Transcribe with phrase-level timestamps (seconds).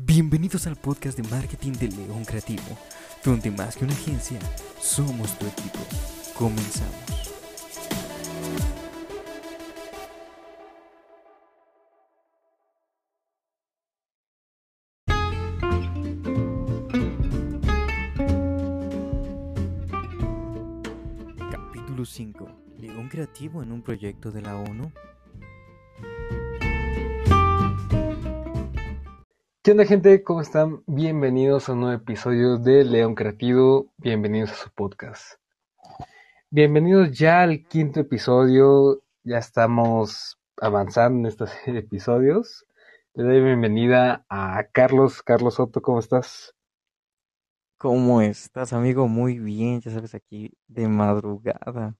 [0.00, 2.62] Bienvenidos al podcast de marketing de León Creativo,
[3.24, 4.38] donde más que una agencia,
[4.80, 5.80] somos tu equipo.
[6.34, 6.94] Comenzamos.
[21.50, 22.48] Capítulo 5.
[22.78, 24.92] León Creativo en un proyecto de la ONU.
[29.68, 30.22] ¿Qué onda gente?
[30.22, 30.82] ¿Cómo están?
[30.86, 33.92] Bienvenidos a un nuevo episodio de León Creativo.
[33.98, 35.38] Bienvenidos a su podcast.
[36.48, 39.02] Bienvenidos ya al quinto episodio.
[39.24, 42.64] Ya estamos avanzando en estos episodios.
[43.12, 45.22] Le doy bienvenida a Carlos.
[45.22, 46.54] Carlos Soto, ¿cómo estás?
[47.76, 49.06] ¿Cómo estás, amigo?
[49.06, 51.94] Muy bien, ya sabes, aquí de madrugada.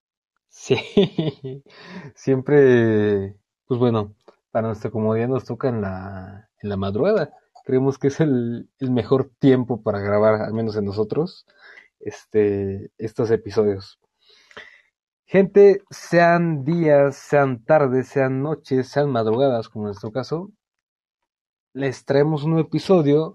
[0.49, 0.75] Sí,
[2.15, 4.15] siempre, pues bueno,
[4.51, 7.31] para nuestra comodidad nos toca en la, en la madrugada.
[7.69, 11.45] Creemos que es el, mejor tiempo para grabar, al menos en nosotros,
[12.01, 14.01] este, estos episodios.
[15.27, 20.51] Gente, sean días, sean tardes, sean noches, sean madrugadas, como en nuestro caso,
[21.75, 23.35] les traemos un episodio,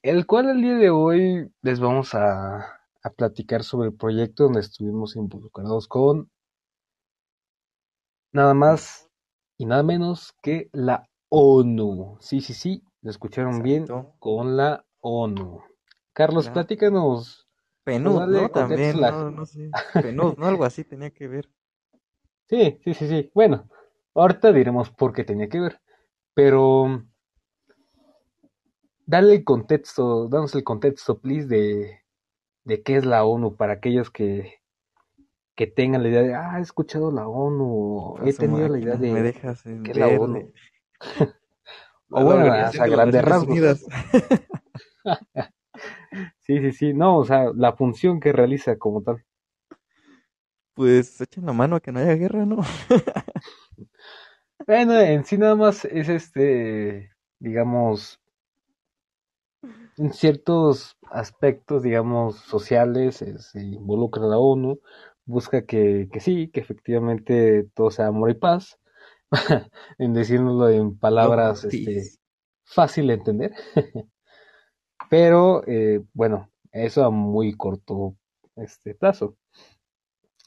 [0.00, 4.60] el cual el día de hoy les vamos a, a platicar sobre el proyecto donde
[4.60, 6.30] estuvimos involucrados con
[8.32, 9.10] nada más
[9.58, 12.16] y nada menos que la ONU.
[12.20, 13.86] Sí, sí, sí, lo escucharon bien,
[14.18, 15.62] con la ONU.
[16.12, 16.54] Carlos, Claro.
[16.54, 17.48] platícanos.
[17.84, 18.50] Penud, Pues ¿no?
[18.50, 19.70] contexto También, la- no, no sé.
[20.12, 20.46] Penud, ¿no?
[20.48, 21.48] Algo así tenía que ver.
[22.48, 23.30] Sí, sí, sí, sí.
[23.32, 23.68] Bueno,
[24.12, 25.80] ahorita diremos por qué tenía que ver,
[26.34, 27.04] pero
[29.06, 32.00] dale el contexto, danos el contexto, please, de,
[32.64, 34.54] de qué es la ONU para aquellos que,
[35.54, 39.12] que tengan la idea de, ah, he escuchado la ONU, he tenido la idea máquina,
[39.14, 40.08] Me de, dejas en ¿qué es la.
[40.08, 40.52] ONU?
[42.10, 43.84] O bueno, a grandes rasgos.
[46.40, 49.22] Sí, sí, sí, no, o sea, la función que realiza como tal.
[50.74, 52.58] Pues echen la mano a que no haya guerra, ¿no?
[54.66, 58.20] Bueno, en sí nada más es este, digamos,
[59.96, 64.80] en ciertos aspectos, digamos, sociales, eh, se involucra la ONU,
[65.24, 68.78] busca que, que sí, que efectivamente todo sea amor y paz,
[69.98, 72.18] en decirnoslo en palabras and este,
[72.64, 73.54] fácil de entender,
[75.10, 78.16] pero eh, bueno, eso a muy corto
[78.56, 79.36] este, plazo.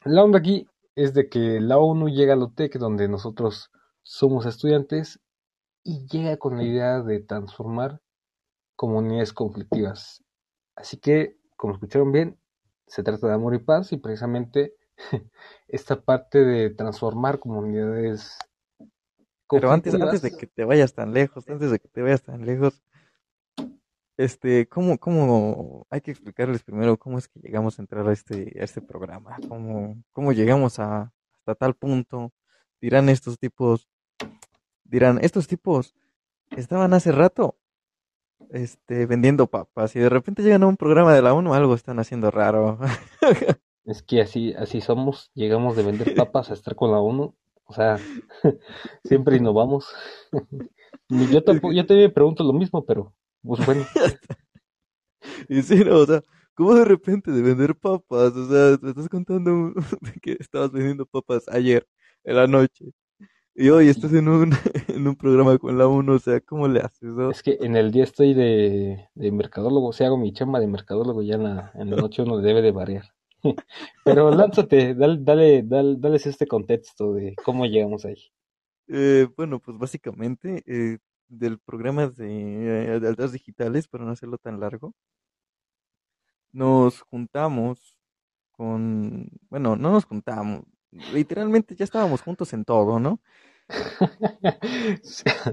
[0.06, 3.72] La onda aquí es de que la ONU llega a la UTEC, donde nosotros
[4.04, 5.20] somos estudiantes,
[5.84, 8.02] y llega con la idea de transformar
[8.76, 10.24] comunidades conflictivas.
[10.76, 12.40] Así que, como escucharon bien,
[12.88, 14.76] se trata de amor y paz, y precisamente
[15.68, 18.38] esta parte de transformar comunidades
[19.50, 22.46] Pero antes, antes de que te vayas tan lejos, antes de que te vayas tan
[22.46, 22.84] lejos,
[24.18, 28.54] este, ¿cómo, cómo, hay que explicarles primero cómo es que llegamos a entrar a este,
[28.60, 29.38] a este programa?
[29.48, 32.32] ¿Cómo, cómo llegamos a, hasta tal punto?
[32.82, 33.88] Dirán estos tipos,
[34.84, 35.96] dirán, estos tipos
[36.52, 37.58] estaban hace rato,
[38.52, 42.00] este, vendiendo papas y de repente llegan a un programa de la ONU, algo están
[42.00, 42.78] haciendo raro.
[43.86, 47.36] Es que así, así somos, llegamos de vender papas a estar con la ONU,
[47.70, 47.98] o sea,
[49.04, 49.88] siempre innovamos.
[51.10, 53.84] Yo tampoco, yo también me pregunto lo mismo, pero pues bueno,
[55.48, 56.22] Y sí, no, o sea,
[56.54, 58.34] ¿cómo de repente de vender papas?
[58.36, 59.74] O sea, me estás contando
[60.22, 61.88] que estabas vendiendo papas ayer
[62.24, 62.92] en la noche
[63.56, 64.54] y hoy estás en un,
[64.88, 67.32] en un programa con la ONU, o sea, ¿cómo le haces, no?
[67.32, 71.22] es que en el día estoy de, de mercadólogo, si hago mi chamba de mercadólogo,
[71.24, 73.06] ya en la, en la noche uno debe de variar.
[74.04, 78.16] Pero lánzate, dale, dale, dale, dales este contexto de cómo llegamos ahí.
[78.88, 84.38] Eh, bueno, pues básicamente eh, del programa de, eh, de altas digitales, para no hacerlo
[84.38, 84.94] tan largo,
[86.52, 87.98] nos juntamos
[88.52, 90.64] con, bueno, no nos juntamos,
[91.14, 93.22] literalmente ya estábamos juntos en todo, ¿no?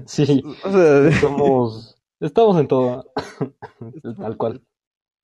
[0.07, 3.11] Sí, O sea, somos, estamos en todo,
[4.17, 4.66] tal cual.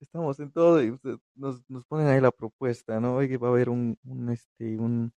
[0.03, 3.15] Estamos en todo y usted- nos, nos ponen ahí la propuesta, ¿no?
[3.15, 5.13] Oye, va a haber un, un, este, un,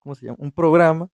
[0.00, 0.38] ¿cómo se llama?
[0.40, 1.08] Un programa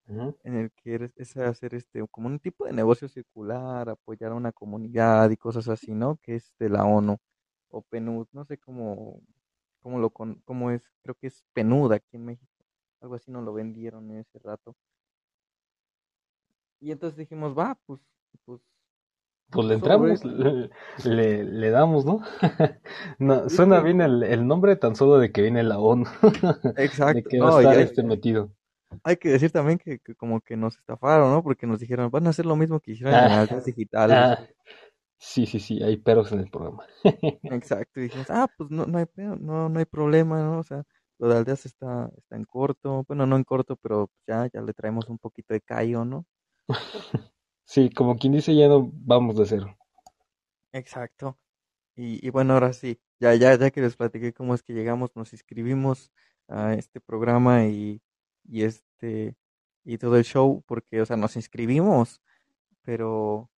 [0.44, 4.36] en el que eres- es hacer este, como un tipo de negocio circular, apoyar a
[4.36, 6.18] una comunidad y cosas así, ¿no?
[6.22, 7.18] Que es de la ONU
[7.70, 9.20] o PNUD, no sé cómo,
[9.80, 12.52] cómo lo, con, cómo es, creo que es PNUD aquí en México,
[13.02, 14.76] algo así nos lo vendieron en ese rato.
[16.80, 18.00] Y entonces dijimos, va, pues,
[18.44, 18.60] pues,
[19.50, 20.70] Pues le entramos, le,
[21.04, 22.20] le, le damos, ¿no?
[23.18, 26.04] No, suena bien el, el nombre tan solo de que viene la ONU,
[27.10, 28.50] de exacto, que va a no, y estar este metido.
[29.04, 31.42] Hay que decir también que, que como que nos estafaron, ¿no?
[31.42, 33.40] Porque nos dijeron, van a hacer lo mismo que hicieron en Ah.
[33.40, 34.16] altas digitales.
[34.16, 34.38] Ah,
[35.18, 36.86] Sí, sí, sí, hay peros en el programa.
[37.50, 40.58] Exacto, y dijimos, ah, pues no, no hay pedo, no, no hay problema, ¿no?
[40.58, 40.84] O sea,
[41.18, 44.74] lo de aldeas está, está en corto, bueno, no en corto, pero ya, ya le
[44.74, 46.26] traemos un poquito de callo, ¿no?
[47.68, 49.78] Sí, como quien dice, ya no vamos de cero.
[50.72, 51.38] Exacto.
[51.96, 55.16] Y, y bueno, ahora sí, ya, ya, ya que les platiqué cómo es que llegamos,
[55.16, 56.12] nos inscribimos
[56.48, 58.02] a este programa y,
[58.44, 59.36] y este,
[59.84, 62.22] y todo el show, porque, o sea, nos inscribimos,
[62.82, 63.50] pero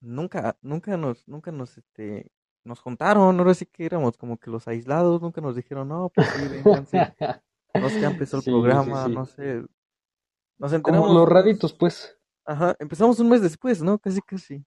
[0.00, 2.32] nunca, nunca nos, nunca nos, este,
[2.64, 6.28] nos juntaron, ahora sí que éramos como que los aislados, nunca nos dijeron, no, pues
[6.30, 7.10] sí, vénganse,
[7.76, 9.10] no sé, ya empezó el Sí, programa, sí.
[9.10, 9.64] no sé,
[10.58, 12.15] nos Como enteramos los un mes, raritos, pues.
[12.46, 13.98] Ajá, empezamos un mes después, ¿no?
[13.98, 14.64] Casi, casi.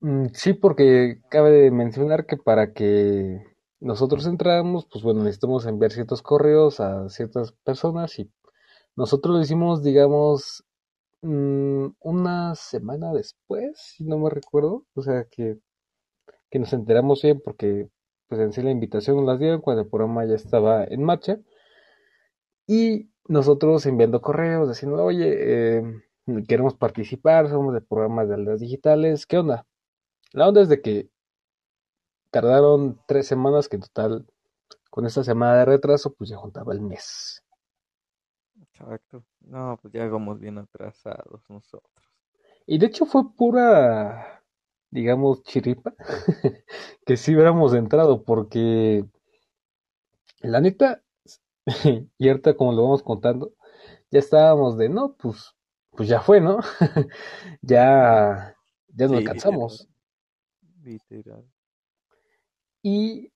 [0.00, 3.42] Mm, Sí, porque cabe mencionar que para que
[3.80, 8.30] nosotros entráramos, pues bueno, necesitamos enviar ciertos correos a ciertas personas y
[8.96, 10.64] nosotros lo hicimos, digamos,
[11.22, 14.86] mm, una semana después, si no me recuerdo.
[14.94, 15.58] O sea, que,
[16.50, 17.88] que nos enteramos bien porque
[18.28, 21.38] pues en sí la invitación nos las dieron cuando el programa ya estaba en marcha
[22.66, 25.82] y nosotros enviando correos diciendo, oye, eh,
[26.46, 29.66] queremos participar, somos de programas de aldeas digitales, ¿qué onda?
[30.32, 31.08] La onda es de que
[32.30, 34.26] tardaron tres semanas, que en total,
[34.90, 37.42] con esta semana de retraso, pues ya juntaba el mes.
[38.60, 39.24] Exacto.
[39.40, 41.92] No, pues ya vamos bien atrasados nosotros.
[42.66, 44.42] Y de hecho fue pura,
[44.90, 45.94] digamos, chiripa,
[47.06, 49.04] que sí hubiéramos entrado, porque
[50.40, 51.02] la neta,
[52.18, 53.52] y ahorita como lo vamos contando,
[54.10, 55.55] ya estábamos de, no, pues,
[55.96, 56.58] pues ya fue, ¿no?
[57.62, 58.56] ya,
[58.88, 59.88] ya nos alcanzamos.
[60.84, 61.44] literal.
[62.82, 63.30] Y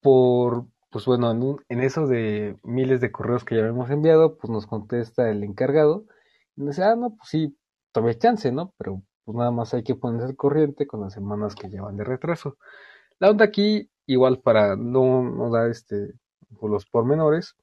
[0.00, 4.36] por, pues bueno, en, un- en eso de miles de correos que ya habíamos enviado,
[4.36, 6.06] pues nos contesta el encargado
[6.56, 7.56] y nos dice, ah, no, pues sí,
[7.92, 8.74] todavía hay chance, ¿no?
[8.78, 12.04] Pero pues nada más hay que ponerse al corriente con las semanas que llevan de
[12.04, 12.58] retraso.
[13.20, 16.14] La onda aquí, igual para no, no dar este,
[16.60, 17.56] por los pormenores,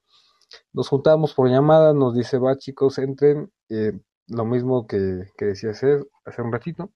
[0.72, 3.92] nos juntamos por llamada, nos dice, va chicos, entren, eh,
[4.28, 6.90] lo mismo que, que decía hacer hace un ratito,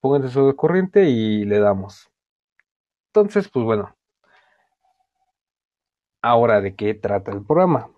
[0.00, 2.10] pónganse sobre corriente y le damos.
[3.08, 3.94] Entonces, pues bueno,
[6.22, 7.90] ahora de qué trata el programa.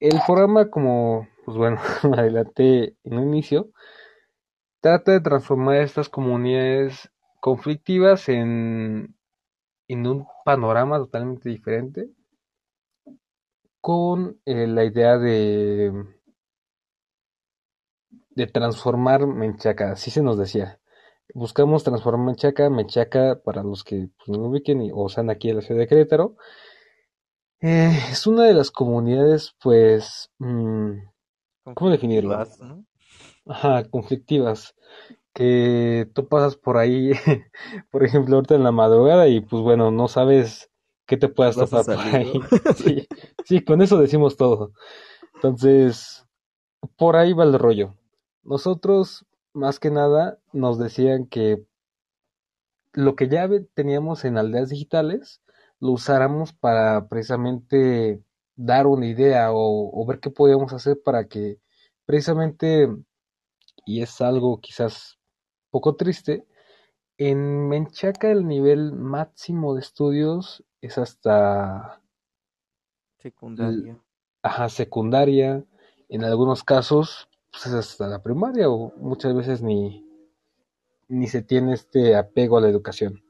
[0.00, 1.78] El programa, como, pues bueno,
[2.16, 3.70] adelanté en un inicio,
[4.80, 7.10] trata de transformar estas comunidades
[7.40, 9.16] conflictivas en,
[9.88, 12.08] en un panorama totalmente diferente,
[13.80, 15.92] con eh, la idea de,
[18.30, 20.78] de transformar Menchaca, así se nos decía.
[21.34, 25.50] Buscamos transformar Menchaca, Menchaca, para los que pues, no lo ubiquen y- o sean aquí
[25.50, 26.36] en la ciudad de Querétaro,
[27.60, 30.92] eh, es una de las comunidades, pues, mm,
[31.74, 32.46] ¿cómo definirlo?
[33.46, 34.74] Ajá, conflictivas.
[35.34, 37.12] que tú pasas por ahí,
[37.90, 40.70] por ejemplo, ahorita en la madrugada y pues bueno, no sabes
[41.06, 42.32] qué te puedas topar por ahí.
[42.76, 43.06] Sí,
[43.44, 44.72] sí, con eso decimos todo.
[45.34, 46.26] Entonces,
[46.96, 47.94] por ahí va el rollo.
[48.42, 51.64] Nosotros, más que nada, nos decían que
[52.92, 55.42] lo que ya teníamos en aldeas digitales,
[55.80, 58.22] lo usáramos para precisamente
[58.56, 61.58] dar una idea o, o ver qué podíamos hacer para que
[62.06, 62.88] precisamente,
[63.84, 65.18] y es algo quizás
[65.70, 66.46] poco triste,
[67.18, 72.02] En Menchaca el nivel máximo de estudios es hasta
[73.16, 73.98] Secundaria.
[74.42, 75.64] ajá, secundaria,
[76.10, 80.06] en algunos casos pues es hasta la primaria o muchas veces ni,
[81.08, 83.22] ni se tiene este apego a la educación.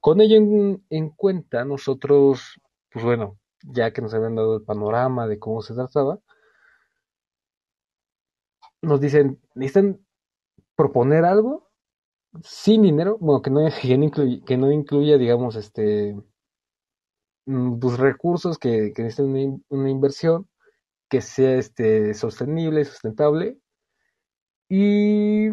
[0.00, 5.28] Con ello en, en cuenta, nosotros, pues bueno, ya que nos habían dado el panorama
[5.28, 6.18] de cómo se trataba,
[8.80, 10.04] nos dicen, necesitan
[10.74, 11.71] proponer algo
[12.42, 16.16] sin dinero, bueno, que no, que no incluya, que no incluya, digamos, este,
[17.46, 20.48] mm, pues, recursos que, que necesiten una, una inversión
[21.08, 23.58] que sea este, sostenible, sustentable
[24.68, 25.50] y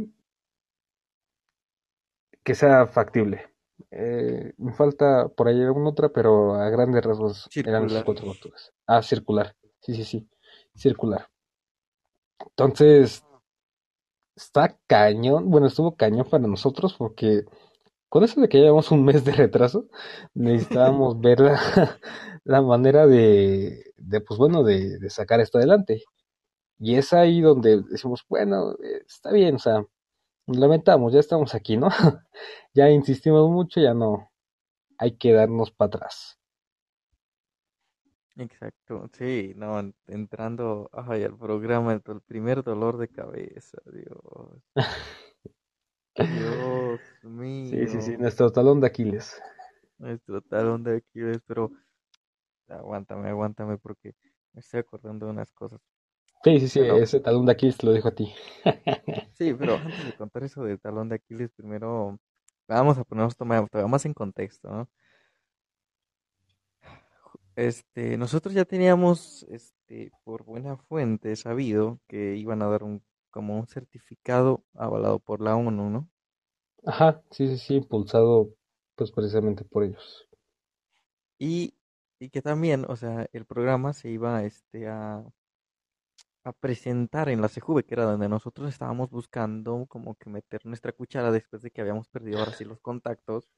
[2.43, 3.49] que sea factible.
[3.91, 8.05] Eh, me falta por ahí alguna otra, pero a grandes rasgos eran Circular.
[8.05, 8.71] cuatro factores.
[8.87, 9.55] Ah, circular.
[9.81, 10.29] Sí, sí, sí.
[10.75, 11.27] Circular.
[12.39, 13.23] Entonces,
[14.39, 15.49] está cañón.
[15.51, 17.43] Bueno, estuvo cañón para nosotros porque
[18.09, 19.87] con eso de que llevamos un mes de retraso,
[20.33, 21.99] necesitábamos ver la,
[22.45, 26.03] la manera de, de, pues bueno, de, de sacar esto adelante.
[26.79, 28.75] Y es ahí donde decimos, bueno,
[29.07, 29.85] está bien, o sea,
[30.47, 31.89] lamentamos, ya estamos aquí, ¿no?
[32.73, 34.31] ya insistimos mucho, ya no
[34.99, 36.38] hay que darnos para atrás.
[38.39, 39.07] Exacto.
[39.13, 44.63] Sí, no, en- entrando ay, al programa, el, el primer dolor de cabeza, Dios.
[46.15, 47.69] Dios mío.
[47.69, 49.41] Sí, sí, sí, nuestro talón de Aquiles.
[49.99, 51.71] Nuestro talón de Aquiles, pero
[52.69, 54.15] aguántame, aguántame porque
[54.53, 55.81] me estoy acordando de unas cosas.
[56.43, 58.33] Sí, sí, sí, ese talón de Aquiles te lo dejo a ti.
[59.33, 62.19] sí, pero antes de contar eso del talón de Aquiles, primero
[62.67, 64.89] vamos a ponernos todavía más en contexto, ¿no?
[67.59, 73.59] Este, nosotros ya teníamos, este, por buena fuente sabido que iban a dar un como
[73.59, 76.09] un certificado avalado por la ONU, ¿no?
[76.85, 78.49] Ajá, sí, sí, sí, impulsado
[78.95, 80.27] pues precisamente por ellos.
[81.39, 81.73] Y,
[82.19, 85.23] y que también, o sea, el programa se iba este, a,
[86.43, 90.91] a presentar en la CJV, que era donde nosotros estábamos buscando como que meter nuestra
[90.91, 93.49] cuchara después de que habíamos perdido ahora sí los contactos,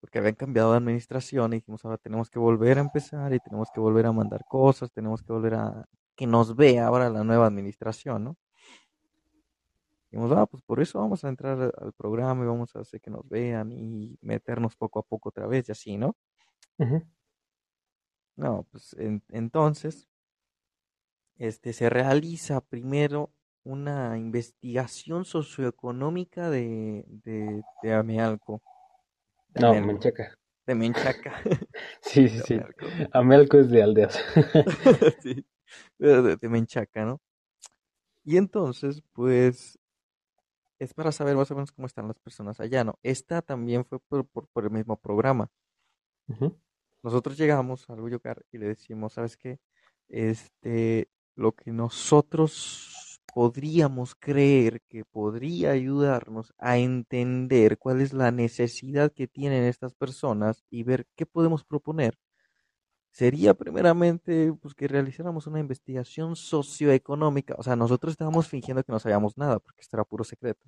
[0.00, 3.70] porque habían cambiado de administración y dijimos, ahora tenemos que volver a empezar y tenemos
[3.72, 5.86] que volver a mandar cosas, tenemos que volver a
[6.16, 8.36] que nos vea ahora la nueva administración, ¿no?
[10.10, 13.10] Dijimos, ah, pues por eso vamos a entrar al programa y vamos a hacer que
[13.10, 16.16] nos vean y meternos poco a poco otra vez y así, ¿no?
[18.36, 18.96] No, pues
[19.28, 20.08] entonces,
[21.36, 23.32] este, se realiza primero
[23.64, 28.62] una investigación socioeconómica de, de, de Amealco.
[29.60, 30.36] No, Menchaca.
[30.66, 31.42] De Menchaca.
[32.00, 32.60] sí, sí, sí.
[33.12, 33.58] Amealco.
[33.58, 34.18] es de aldeas.
[35.22, 35.44] sí,
[35.98, 37.20] de, de Menchaca, ¿no?
[38.24, 39.78] Y entonces, pues,
[40.78, 42.98] es para saber más o menos cómo están las personas allá, ¿no?
[43.02, 45.50] Esta también fue por, por, el mismo programa.
[47.02, 49.58] Nosotros llegamos al Uyocar y le decimos, ¿sabes qué?
[50.08, 52.97] Este, lo que nosotros
[53.38, 60.64] podríamos creer que podría ayudarnos a entender cuál es la necesidad que tienen estas personas
[60.70, 62.18] y ver qué podemos proponer
[63.12, 67.54] sería primeramente pues, que realizáramos una investigación socioeconómica.
[67.58, 70.66] O sea, nosotros estábamos fingiendo que no sabíamos nada, porque esto era puro secreto.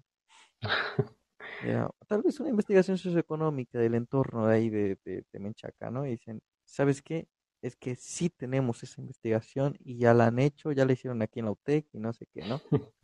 [2.06, 6.06] tal vez una investigación socioeconómica del entorno de ahí de, de, Menchaca, ¿no?
[6.06, 7.26] Y dicen, ¿sabes qué?
[7.62, 11.40] Es que sí tenemos esa investigación y ya la han hecho, ya la hicieron aquí
[11.40, 12.60] en la UTEC y no sé qué, ¿no?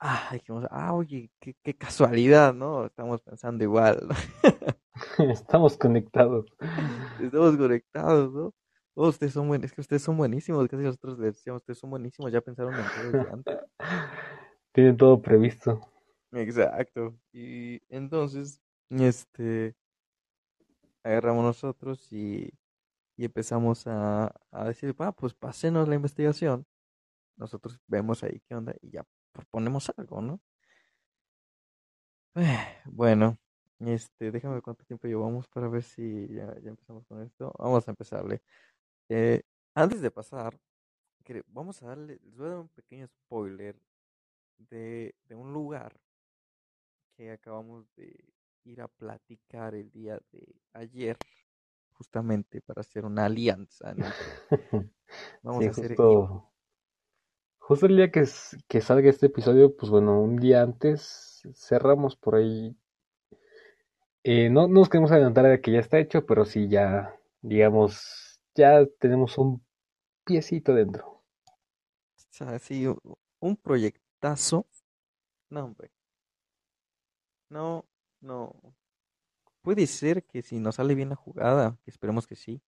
[0.00, 2.86] ah, dijimos, ah, oye, qué, qué casualidad, ¿no?
[2.86, 4.08] Estamos pensando igual.
[4.08, 4.14] ¿no?
[5.30, 6.46] Estamos conectados.
[7.20, 8.54] Estamos conectados, ¿no?
[8.94, 11.90] Oh, ustedes son buenos, es que ustedes son buenísimos, casi nosotros les decíamos, ustedes son
[11.90, 13.58] buenísimos, ya pensaron en todo antes.
[14.72, 15.80] Tienen todo previsto.
[16.32, 17.16] Exacto.
[17.32, 19.74] Y entonces, este,
[21.02, 22.52] agarramos nosotros y,
[23.22, 26.66] y empezamos a, a decir, ah, pues pásenos la investigación.
[27.36, 30.40] Nosotros vemos ahí qué onda y ya proponemos algo, ¿no?
[32.86, 33.38] Bueno,
[33.78, 37.54] este, déjame ver cuánto tiempo llevamos para ver si ya, empezamos con esto.
[37.60, 38.42] Vamos a empezarle.
[39.08, 39.42] Eh,
[39.74, 40.58] antes de pasar,
[41.46, 43.80] vamos a darle, les voy a dar un pequeño spoiler
[44.58, 45.96] de, de un lugar
[47.16, 51.16] que acabamos de ir a platicar el día de ayer,
[52.02, 53.94] justamente para hacer una alianza.
[55.42, 56.50] Vamos a hacer justo,
[57.58, 58.26] justo el día que,
[58.66, 62.76] que salga este episodio, pues bueno, un día antes cerramos por ahí
[64.24, 68.86] eh, no, nos queremos adelantar de que ya está hecho, pero sí ya, digamos, ya
[69.00, 69.64] tenemos un
[70.24, 71.06] piecito dentro.
[71.06, 71.24] O
[72.30, 72.86] sea, sí,
[73.40, 74.66] un proyectazo.
[75.50, 75.90] No, hombre.
[77.48, 77.84] No,
[78.20, 78.54] no.
[79.62, 82.60] Puede ser que si nos sale bien la jugada, que esperemos que sí,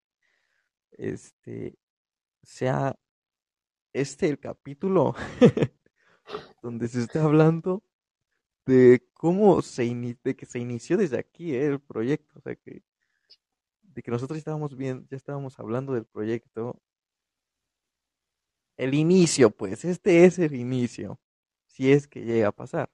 [0.93, 1.77] este,
[2.43, 2.97] sea
[3.93, 5.15] este el capítulo
[6.63, 7.83] donde se está hablando
[8.67, 9.85] de cómo se
[10.25, 12.83] de que se inició desde aquí eh, el proyecto, o sea que
[13.83, 16.81] de que nosotros estábamos bien, ya estábamos hablando del proyecto.
[18.77, 21.21] El inicio, pues, este es el inicio,
[21.67, 22.91] si es que llega a pasar.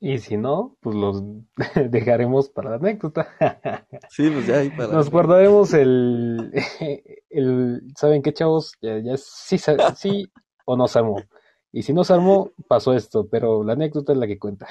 [0.00, 1.22] Y si no, pues los
[1.90, 3.28] dejaremos para la anécdota.
[4.10, 6.52] Sí, pues ya ahí para Nos guardaremos el,
[7.30, 8.72] el, ¿saben qué, chavos?
[8.80, 9.58] Ya, ya sí,
[9.96, 10.30] sí
[10.64, 11.24] o no sabemos.
[11.72, 14.66] Y si no se armó, pasó esto, pero la anécdota es la que cuenta.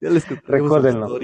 [0.00, 1.18] ya les Recuérdenlo.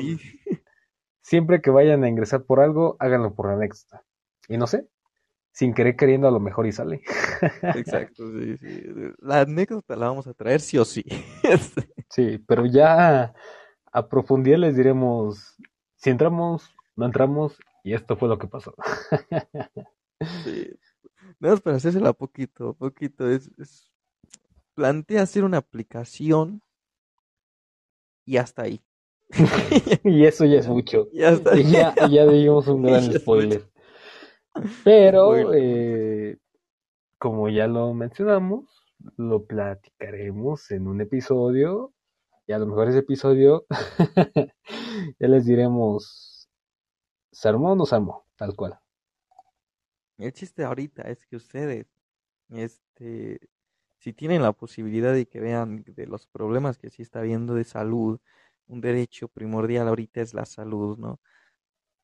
[1.21, 4.03] Siempre que vayan a ingresar por algo, háganlo por la anécdota.
[4.49, 4.89] Y no sé,
[5.53, 7.03] sin querer queriendo a lo mejor y sale.
[7.77, 8.83] Exacto, sí, sí.
[9.19, 11.05] La anécdota la vamos a traer sí o sí.
[12.09, 13.35] sí, pero ya
[13.93, 15.57] a profundidad les diremos
[15.97, 18.75] si entramos, no entramos y esto fue lo que pasó.
[20.45, 20.71] sí.
[21.39, 23.29] Nada más para hacérsela poquito, poquito.
[23.29, 23.93] Es, es
[24.75, 26.63] plantea hacer una aplicación
[28.25, 28.81] y hasta ahí.
[30.05, 31.09] y eso ya es mucho.
[31.13, 31.39] Ya,
[32.09, 33.72] ya, digamos un gran spoiler.
[34.85, 36.39] Pero, eh,
[37.19, 38.85] como ya lo mencionamos,
[39.17, 41.93] lo platicaremos en un episodio
[42.47, 43.67] y a lo mejor ese episodio
[45.19, 46.49] ya les diremos,
[47.33, 48.27] ¿se armó o no se armó?
[48.37, 48.79] Tal cual.
[50.19, 51.87] El chiste ahorita es que ustedes,
[52.51, 53.41] este,
[53.99, 57.65] si tienen la posibilidad de que vean de los problemas que sí está habiendo de
[57.65, 58.21] salud,
[58.67, 61.21] un derecho primordial ahorita es la salud, ¿no?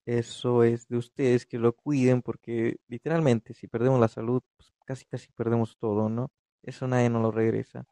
[0.09, 5.05] Eso es de ustedes que lo cuiden porque literalmente si perdemos la salud, pues casi
[5.05, 6.31] casi perdemos todo, ¿no?
[6.63, 7.85] Eso nadie nos lo regresa.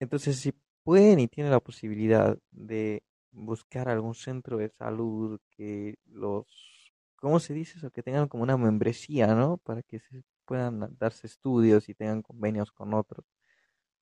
[0.00, 0.52] Entonces, si
[0.84, 7.52] pueden y tienen la posibilidad de buscar algún centro de salud que los, ¿cómo se
[7.54, 7.90] dice eso?
[7.90, 9.58] Que tengan como una membresía, ¿no?
[9.58, 13.26] Para que se puedan darse estudios y tengan convenios con otros.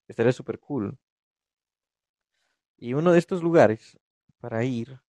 [0.08, 0.96] Estaría súper cool.
[2.76, 3.98] Y uno de estos lugares
[4.38, 5.00] para ir,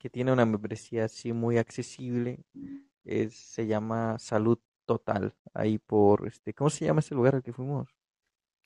[0.00, 2.40] que tiene una membresía así muy accesible,
[3.04, 5.34] es, se llama Salud Total.
[5.54, 7.88] Ahí por, este, ¿cómo se llama ese lugar al que fuimos?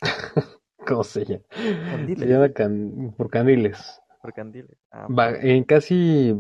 [0.87, 1.45] ¿Cómo se llama?
[1.51, 2.19] Candiles.
[2.21, 4.01] Se llama Can- por Candiles.
[4.23, 4.79] Por Candiles.
[4.93, 6.35] Ah, Va, en casi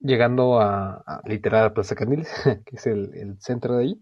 [0.00, 2.28] llegando a, a literal a Plaza Candiles,
[2.66, 4.00] que es el, el centro de ahí.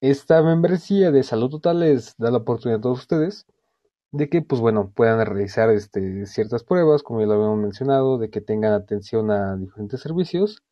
[0.00, 3.46] Esta membresía de salud total les da la oportunidad a todos ustedes
[4.12, 8.30] de que, pues bueno, puedan realizar este, ciertas pruebas, como ya lo habíamos mencionado, de
[8.30, 10.62] que tengan atención a diferentes servicios.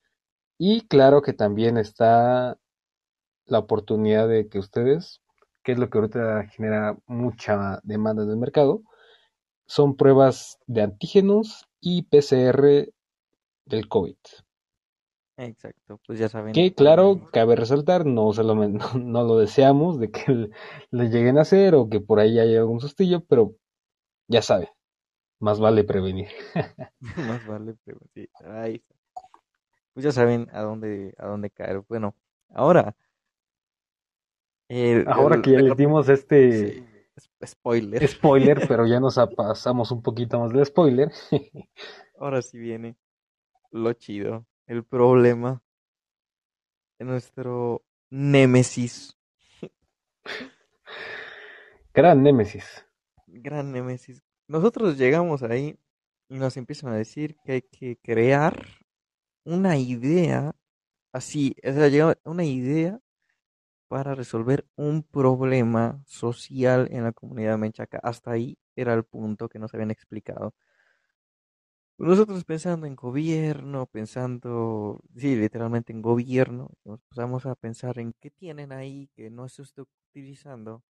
[0.58, 2.58] Y claro que también está
[3.46, 5.20] la oportunidad de que ustedes,
[5.62, 8.82] que es lo que ahorita genera mucha demanda en el mercado,
[9.66, 12.92] son pruebas de antígenos y PCR
[13.66, 14.16] del COVID.
[15.36, 16.52] Exacto, pues ya saben.
[16.52, 20.50] Que claro, cabe resaltar, no, se lo, no, no lo deseamos de que
[20.90, 23.54] le lleguen a hacer o que por ahí haya algún sustillo, pero
[24.28, 24.70] ya sabe,
[25.40, 26.28] más vale prevenir.
[27.28, 27.74] Más vale,
[28.14, 28.94] sí, ahí está.
[29.92, 31.82] Pues ya saben a dónde, a dónde caer.
[31.88, 32.14] Bueno,
[32.52, 32.94] ahora.
[34.68, 36.84] el- Ahora el- que ya les dimos este sí,
[37.46, 38.08] spoiler.
[38.08, 41.10] spoiler, pero ya nos pasamos un poquito más del spoiler.
[42.18, 42.96] Ahora sí viene
[43.72, 45.62] lo chido, el problema
[46.98, 49.16] de nuestro némesis,
[51.92, 52.84] Gran Némesis.
[53.26, 54.22] gran némesis.
[54.48, 55.78] Nosotros llegamos ahí
[56.28, 58.66] y nos empiezan a decir que hay que crear
[59.44, 60.52] una idea
[61.12, 63.00] así, o sea, llega una idea
[63.88, 68.00] para resolver un problema social en la comunidad menchaca.
[68.02, 70.54] Hasta ahí era el punto que nos habían explicado.
[71.96, 78.30] Nosotros pensando en gobierno, pensando, sí, literalmente en gobierno, nos pasamos a pensar en qué
[78.30, 80.82] tienen ahí que no se esté utilizando,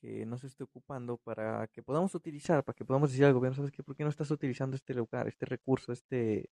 [0.00, 3.56] que no se esté ocupando para que podamos utilizar, para que podamos decir al gobierno,
[3.56, 3.82] ¿sabes qué?
[3.82, 6.50] ¿Por qué no estás utilizando este lugar, este recurso, este,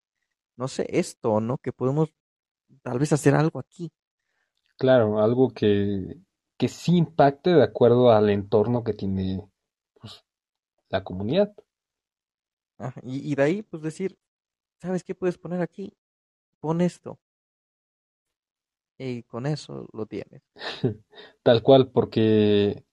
[0.55, 1.59] no sé, esto, ¿no?
[1.59, 2.09] Que podemos
[2.81, 3.91] tal vez hacer algo aquí.
[4.77, 6.17] Claro, algo que,
[6.57, 9.39] que sí impacte de acuerdo al entorno que tiene
[10.01, 10.25] pues,
[10.89, 11.53] la comunidad.
[13.03, 14.17] Y, y de ahí, pues decir,
[14.81, 15.93] ¿sabes qué puedes poner aquí?
[16.59, 17.19] Pon esto.
[18.97, 20.43] Y con eso lo tienes.
[21.43, 22.85] Tal cual, porque,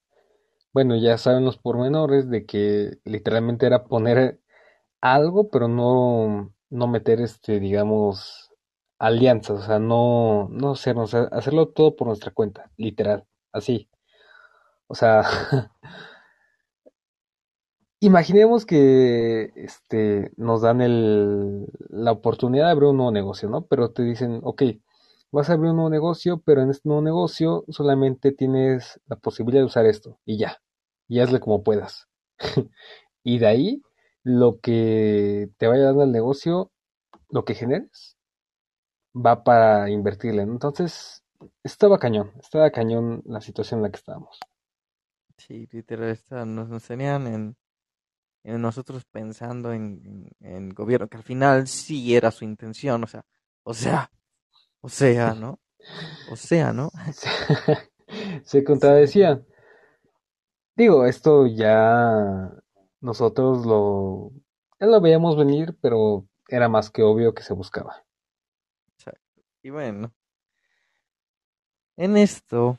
[0.73, 4.41] bueno, ya saben los pormenores de que literalmente era poner
[4.99, 8.51] algo, pero no, no meter, este, digamos,
[8.99, 13.89] alianzas, o sea, no, no hacernos, hacerlo todo por nuestra cuenta, literal, así.
[14.87, 15.23] O sea,
[18.01, 23.65] imaginemos que, este, nos dan el, la oportunidad de abrir un nuevo negocio, ¿no?
[23.67, 24.63] Pero te dicen, ok,
[25.31, 29.61] vas a abrir un nuevo negocio, pero en este nuevo negocio solamente tienes la posibilidad
[29.61, 30.57] de usar esto, y ya,
[31.07, 32.07] y hazle como puedas.
[33.23, 33.83] Y de ahí,
[34.23, 36.71] lo que te vaya dando el negocio,
[37.29, 38.17] lo que generes,
[39.15, 40.41] va para invertirle.
[40.41, 41.23] Entonces,
[41.63, 44.39] estaba cañón, estaba cañón la situación en la que estábamos.
[45.37, 47.55] Sí, literal, esta, nos enseñan en, en
[48.43, 53.25] nosotros pensando en, en, en gobierno, que al final sí era su intención, o sea,
[53.63, 54.11] o sea,
[54.81, 55.59] o sea, ¿no?
[56.31, 56.91] O sea, ¿no?
[58.43, 59.43] Se, contradecía.
[60.75, 62.51] Digo, esto ya
[62.99, 64.31] nosotros lo,
[64.79, 68.03] ya lo veíamos venir, pero era más que obvio que se buscaba.
[68.95, 69.41] Exacto.
[69.61, 70.13] Y bueno,
[71.97, 72.77] en esto,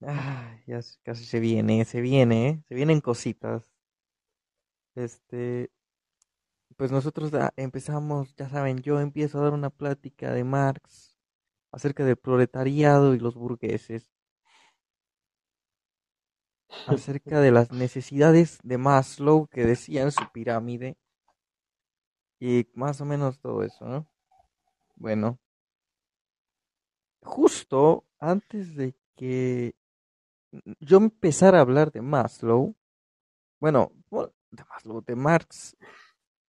[0.00, 2.62] ah, ya casi se viene, se viene, ¿eh?
[2.68, 3.73] se vienen cositas.
[4.94, 5.70] Este,
[6.76, 11.16] pues nosotros empezamos, ya saben, yo empiezo a dar una plática de Marx
[11.72, 14.12] acerca del proletariado y los burgueses,
[16.86, 20.96] acerca de las necesidades de Maslow que decía en su pirámide.
[22.40, 24.06] Y más o menos todo eso, ¿no?
[24.96, 25.38] Bueno,
[27.22, 29.74] justo antes de que
[30.80, 32.76] yo empezar a hablar de Maslow,
[33.60, 33.92] bueno,
[34.56, 35.76] de Maslow, de Marx,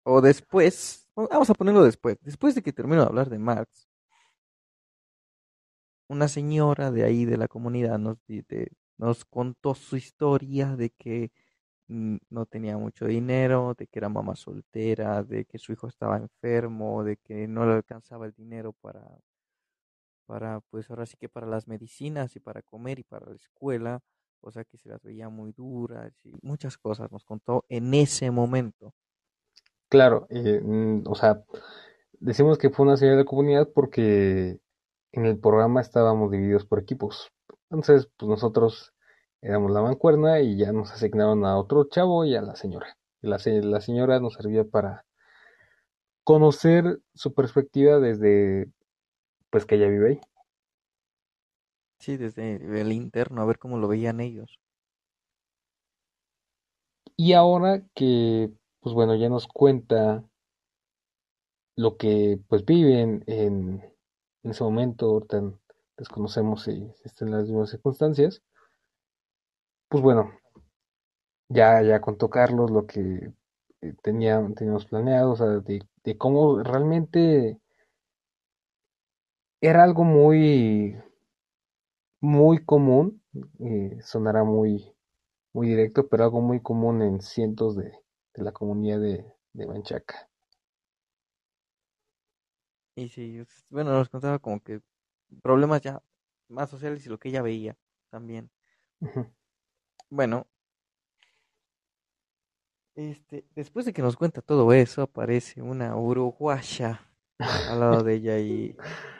[0.03, 3.87] o después, vamos a ponerlo después, después de que termino de hablar de Marx,
[6.07, 8.17] una señora de ahí de la comunidad nos,
[8.97, 11.31] nos contó su historia de que
[11.87, 16.17] mm, no tenía mucho dinero, de que era mamá soltera, de que su hijo estaba
[16.17, 19.01] enfermo, de que no le alcanzaba el dinero para,
[20.25, 24.01] para, pues ahora sí que para las medicinas y para comer y para la escuela,
[24.41, 28.31] o sea que se las veía muy duras y muchas cosas nos contó en ese
[28.31, 28.93] momento.
[29.89, 31.43] Claro, eh, mm, o sea,
[32.19, 34.59] decimos que fue una señora de comunidad porque
[35.11, 37.31] en el programa estábamos divididos por equipos.
[37.69, 38.93] Entonces, pues nosotros
[39.41, 42.97] éramos la mancuerna y ya nos asignaron a otro chavo y a la señora.
[43.21, 45.05] la, la señora nos servía para
[46.23, 48.67] conocer su perspectiva desde
[49.49, 50.21] pues que ella vive ahí.
[51.99, 54.59] Sí, desde el interno, a ver cómo lo veían ellos.
[57.17, 60.23] Y ahora que, pues bueno, ya nos cuenta
[61.77, 63.81] lo que pues viven en,
[64.43, 65.43] en ese momento, ahorita
[65.97, 68.41] desconocemos si, están en las mismas circunstancias,
[69.89, 70.31] pues bueno,
[71.49, 73.31] ya, ya contó Carlos lo que
[73.81, 77.59] eh, tenía, teníamos planeado, o sea, de, de cómo realmente
[79.61, 80.95] era algo muy,
[82.25, 83.23] muy común,
[83.59, 84.93] eh, sonará muy,
[85.53, 87.93] muy directo, pero algo muy común en cientos de,
[88.35, 90.29] de la comunidad de, de Manchaca.
[92.95, 94.81] Y sí, bueno, nos contaba como que
[95.41, 96.01] problemas ya
[96.49, 97.77] más sociales y lo que ella veía
[98.09, 98.49] también.
[100.09, 100.47] Bueno,
[102.95, 107.01] este, después de que nos cuenta todo eso, aparece una uruguaya
[107.39, 108.75] al lado de ella y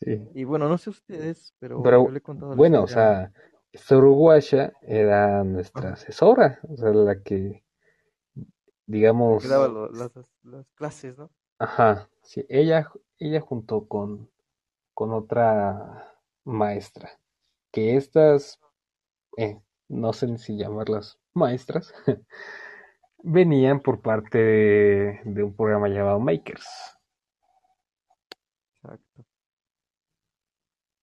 [0.00, 3.32] Y bueno, no sé ustedes, pero, yo le he contado Bueno, o sea,
[3.70, 7.62] esta uruguaya era nuestra asesora, o sea, la que,
[8.86, 9.46] digamos...
[9.46, 11.30] daba las, clases, ¿no?
[11.58, 14.30] Ajá, sí, ella, ella junto con,
[14.94, 17.20] con otra maestra,
[17.70, 18.58] que estas,
[19.36, 21.92] eh, no sé si llamarlas maestras,
[23.22, 26.66] venían por parte de un programa llamado Makers.
[28.82, 29.26] Exacto.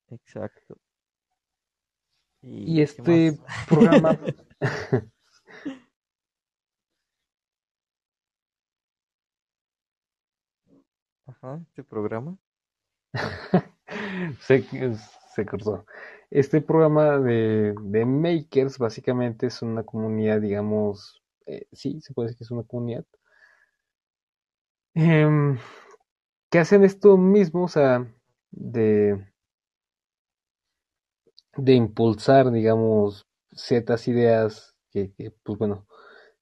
[0.10, 0.78] Exacto.
[2.42, 4.20] Y, este programa...
[11.26, 12.38] Ajá, este programa.
[14.42, 14.64] se,
[15.36, 15.86] se cortó.
[16.30, 22.40] Este programa de, de, makers básicamente es una comunidad, digamos, eh, sí, se puede decir
[22.40, 23.06] que es una comunidad,
[24.94, 25.58] em,
[26.50, 28.06] que hacen esto mismo, o sea,
[28.52, 29.26] de
[31.58, 35.12] de impulsar, digamos, ciertas ideas que,
[35.44, 35.88] pues bueno,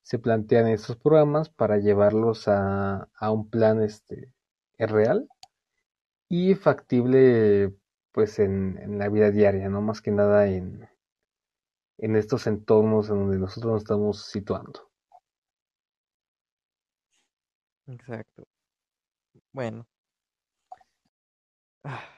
[0.01, 4.31] se plantean en estos programas para llevarlos a, a un plan este,
[4.77, 5.27] real
[6.29, 7.73] y factible
[8.11, 10.87] pues en, en, la vida diaria, no más que nada en,
[11.97, 14.89] en estos entornos en donde nosotros nos estamos situando.
[17.87, 18.47] Exacto.
[19.51, 19.87] Bueno.
[21.83, 22.14] Ah.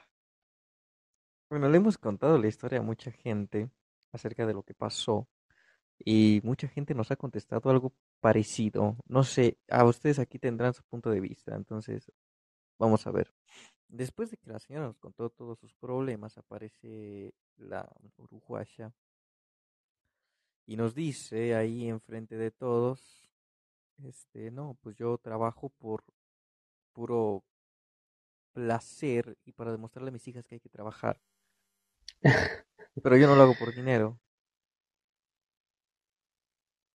[1.50, 3.70] Bueno, le hemos contado la historia a mucha gente
[4.12, 5.28] acerca de lo que pasó
[5.98, 8.96] y mucha gente nos ha contestado algo parecido.
[9.06, 12.12] No sé, a ustedes aquí tendrán su punto de vista, entonces
[12.78, 13.32] vamos a ver.
[13.88, 18.92] Después de que la señora nos contó todos sus problemas, aparece la uruguaya
[20.66, 23.30] y nos dice ahí enfrente de todos,
[24.04, 26.04] este, no, pues yo trabajo por
[26.92, 27.44] puro
[28.52, 31.20] placer y para demostrarle a mis hijas que hay que trabajar.
[33.02, 34.18] Pero yo no lo hago por dinero.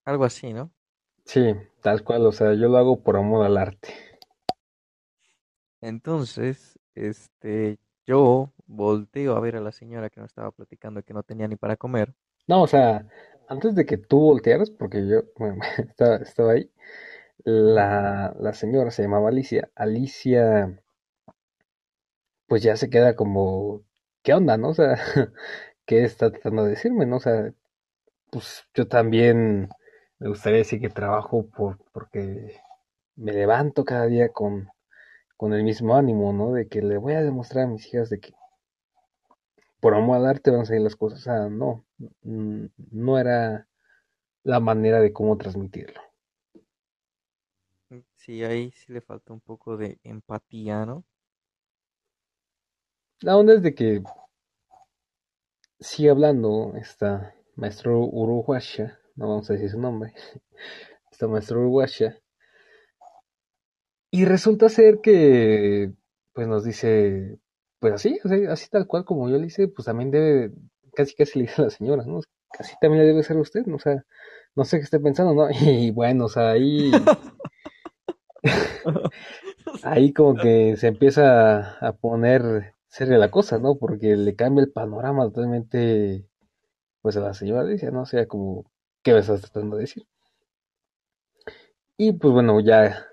[0.06, 0.72] Algo así, ¿no?
[1.26, 3.94] Sí, tal cual, o sea, yo lo hago por amor al arte.
[5.82, 11.24] Entonces, este, yo volteo a ver a la señora que nos estaba platicando que no
[11.24, 12.14] tenía ni para comer.
[12.48, 13.08] No, o sea,
[13.48, 15.24] antes de que tú voltearas, porque yo
[15.78, 16.70] estaba, estaba, ahí,
[17.46, 19.70] la, la señora se llamaba Alicia.
[19.76, 20.82] Alicia,
[22.48, 23.84] pues ya se queda como
[24.24, 24.70] ¿qué onda, no?
[24.70, 24.96] O sea,
[25.86, 27.18] ¿qué está tratando de decirme, no?
[27.18, 27.54] O sea,
[28.32, 29.70] pues yo también
[30.20, 32.60] me gustaría decir que trabajo por, porque
[33.16, 34.70] me levanto cada día con,
[35.38, 36.54] con el mismo ánimo, ¿no?
[36.54, 38.34] De que le voy a demostrar a mis hijas de que
[39.80, 41.20] por amor al arte van a salir las cosas.
[41.20, 41.86] O sea, no,
[42.22, 43.68] no era
[44.44, 46.02] la manera de cómo transmitirlo.
[48.16, 51.04] Sí, ahí sí le falta un poco de empatía, ¿no?
[53.24, 54.04] La onda es de que
[55.80, 60.14] sigue hablando esta, maestro Uruguaya, no vamos a decir su nombre,
[61.12, 62.20] este maestro Uruguaya,
[64.12, 65.94] y resulta ser que,
[66.34, 67.40] pues nos dice,
[67.80, 70.52] pues así, así, tal cual como yo le hice, pues también debe,
[70.94, 72.20] casi casi le dice a la señora, ¿no?
[72.52, 73.78] Casi también le debe ser usted, ¿no?
[73.78, 74.04] O sea,
[74.54, 75.48] no sé qué esté pensando, ¿no?
[75.62, 76.92] Y bueno, o sea, ahí...
[79.84, 83.78] ahí como que se empieza a poner seria la cosa, ¿no?
[83.78, 86.28] Porque le cambia el panorama totalmente,
[87.02, 88.04] pues a la señora dice, ¿no?
[88.04, 88.72] O sea, como,
[89.04, 90.08] ¿qué me estás tratando de decir?
[91.98, 93.08] Y pues bueno, ya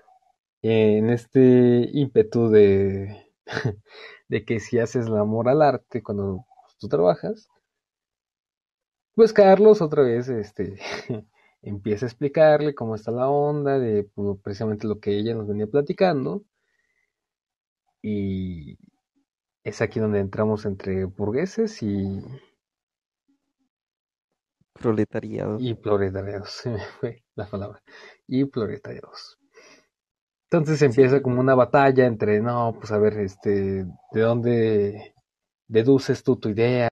[0.61, 3.25] en este ímpetu de,
[4.29, 6.45] de que si haces el amor al arte cuando
[6.79, 7.49] tú trabajas,
[9.15, 10.77] pues Carlos otra vez este,
[11.63, 15.67] empieza a explicarle cómo está la onda, de pues, precisamente lo que ella nos venía
[15.67, 16.43] platicando.
[18.03, 18.77] Y
[19.63, 22.21] es aquí donde entramos entre burgueses y...
[24.73, 25.61] Proletariados.
[25.61, 27.81] Y proletariados, se me fue la palabra.
[28.27, 29.37] Y proletariados.
[30.49, 35.15] Entonces empieza como una batalla entre, no, pues a ver, este, ¿de dónde
[35.67, 36.89] deduces tú tu idea?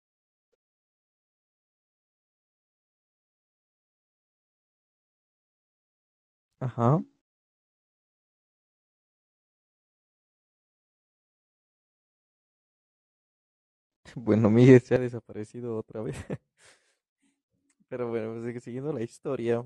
[6.61, 6.99] Ajá.
[14.15, 16.15] Bueno, Miguel se ha desaparecido otra vez.
[17.89, 19.65] Pero bueno, pues siguiendo la historia,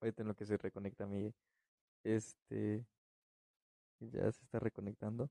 [0.00, 1.34] ahorita en lo que se reconecta Miguel,
[2.04, 2.84] este,
[4.00, 5.30] ya se está reconectando.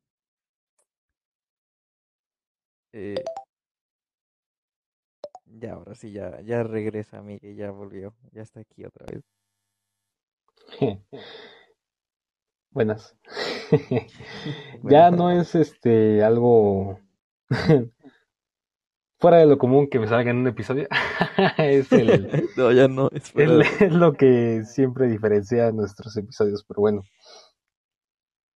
[2.93, 3.23] Eh,
[5.45, 9.23] ya, ahora sí, ya, ya regresa Miguel, ya volvió, ya está aquí otra vez.
[12.71, 13.15] Buenas.
[14.83, 16.99] ya no es este algo
[19.19, 20.87] fuera de lo común que me salga en un episodio.
[21.57, 27.03] es el, no, ya no, es, es lo que siempre diferencia nuestros episodios, pero bueno.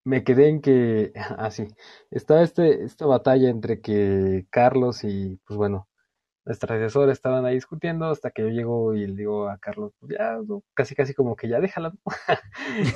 [0.04, 1.76] Me quedé en que, así, ah,
[2.10, 5.88] estaba este, esta batalla entre que Carlos y, pues bueno,
[6.44, 10.14] nuestra asesora estaban ahí discutiendo hasta que yo llego y le digo a Carlos, pues
[10.18, 10.40] ya,
[10.74, 11.94] casi casi como que ya déjala,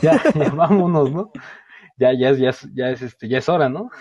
[0.01, 1.32] ya, ya, vámonos, ¿no?
[1.97, 3.91] Ya, ya, ya, ya es este, ya es hora, ¿no?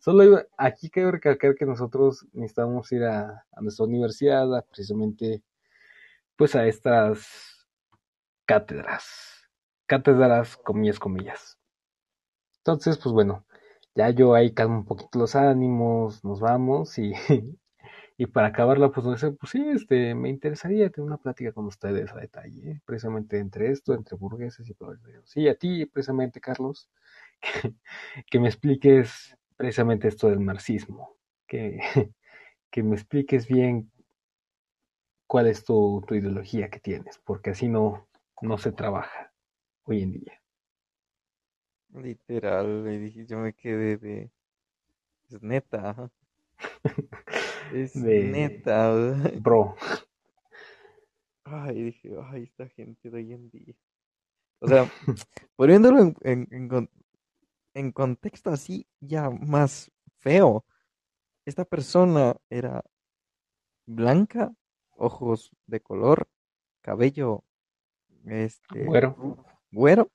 [0.00, 5.42] Solo aquí quiero recalcar que nosotros necesitamos ir a, a nuestra universidad, precisamente,
[6.36, 7.68] pues a estas
[8.46, 9.46] cátedras,
[9.86, 11.58] cátedras, comillas, comillas.
[12.60, 13.44] Entonces, pues bueno,
[13.94, 17.12] ya yo ahí calmo un poquito los ánimos, nos vamos y,
[18.16, 19.06] y para acabarla, pues,
[19.38, 23.92] pues sí, este, me interesaría tener una plática con ustedes a detalle, precisamente entre esto,
[23.92, 24.74] entre burgueses y.
[25.24, 26.88] Sí, a ti, precisamente, Carlos,
[28.30, 31.78] que me expliques precisamente esto del marxismo, que,
[32.70, 33.92] que me expliques bien
[35.26, 38.08] cuál es tu, tu, ideología que tienes, porque así no,
[38.40, 39.34] no se trabaja
[39.84, 40.40] hoy en día.
[41.92, 44.30] Literal, dije, yo me quedé de...
[45.28, 46.10] Es neta.
[47.74, 48.94] es neta.
[49.40, 49.76] Bro.
[51.44, 53.74] Ay, dije, ay, esta gente de hoy en día.
[54.60, 54.90] O sea,
[55.56, 56.68] poniéndolo en, en, en
[57.92, 60.64] contexto así ya más feo,
[61.44, 62.84] esta persona era
[63.86, 64.52] blanca,
[64.90, 66.28] ojos de color,
[66.82, 67.44] cabello
[68.26, 70.10] este güero, güero.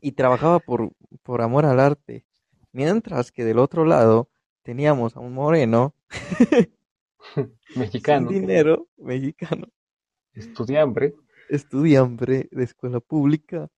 [0.00, 2.26] Y trabajaba por, por amor al arte.
[2.72, 4.28] Mientras que del otro lado
[4.62, 5.94] teníamos a un moreno
[7.76, 9.68] mexicano, sin dinero, mexicano,
[10.34, 11.14] estudiante,
[11.48, 13.68] estudiante de escuela pública,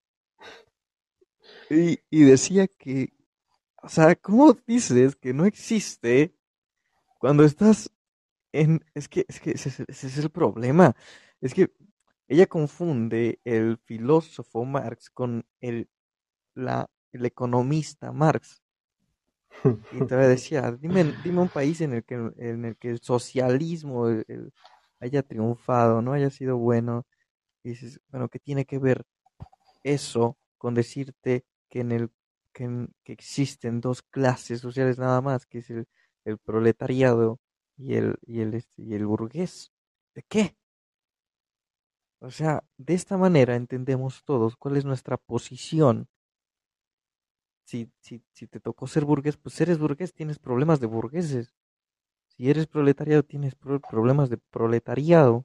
[1.70, 3.12] y, y decía que,
[3.82, 6.34] o sea, ¿cómo dices que no existe
[7.18, 7.90] cuando estás
[8.52, 8.84] en...
[8.94, 10.94] Es que, es que ese, es el problema.
[11.40, 11.70] Es que
[12.26, 15.88] ella confunde el filósofo Marx con el,
[16.54, 18.62] la, el economista Marx.
[19.92, 24.06] Y te decía, dime, dime un país en el que, en el, que el socialismo
[25.00, 27.06] haya triunfado, no haya sido bueno.
[27.64, 29.04] Y dices, bueno, ¿qué tiene que ver
[29.82, 32.10] eso con decirte que en el
[32.52, 35.86] que, existen dos clases sociales nada más, que es el,
[36.44, 37.40] proletariado
[37.76, 39.72] y el, y el, este, y el burgués.
[40.14, 40.56] ¿De qué?
[42.20, 46.08] O sea, de esta manera entendemos todos cuál es nuestra posición.
[47.64, 51.54] Si, si, si te tocó ser burgués, pues eres burgués, tienes problemas de burgueses.
[52.28, 55.44] Si eres proletariado, tienes problemas de proletariado.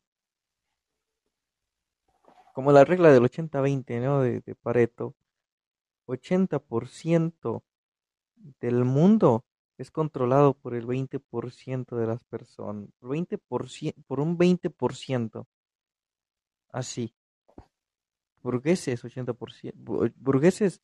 [2.54, 4.22] Como la regla del 80-20, ¿no?
[4.22, 5.16] De, de Pareto.
[6.08, 7.64] 80%
[8.62, 9.46] del mundo
[9.78, 12.90] es controlado por el 20% de las personas.
[13.02, 15.46] 20%, por un 20%.
[16.70, 17.16] Así.
[18.42, 20.14] Burgueses 80%.
[20.16, 20.82] Burgueses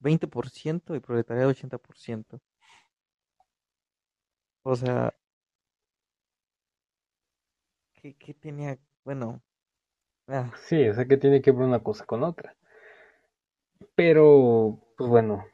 [0.00, 2.40] 20% y proletariado 80%.
[4.62, 5.14] O sea,
[7.94, 8.78] ¿qué, qué tenía?
[9.04, 9.42] Bueno,
[10.28, 12.54] ah, Sí, o sea que tiene que ver una cosa con otra.
[13.96, 15.44] Pero, pues bueno,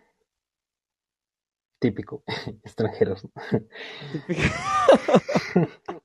[1.79, 2.23] típico,
[2.65, 3.25] extranjeros.
[3.25, 3.31] ¿no?
[4.13, 4.43] típico.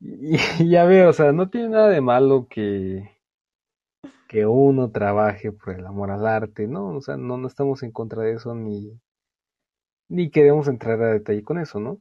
[0.00, 3.08] Y, y ya veo, o sea, no tiene nada de malo que,
[4.26, 6.88] que uno trabaje por el amor al arte, ¿no?
[6.88, 9.00] O sea, no, no estamos en contra de eso ni,
[10.08, 12.00] ni queremos entrar a detalle con eso, ¿no?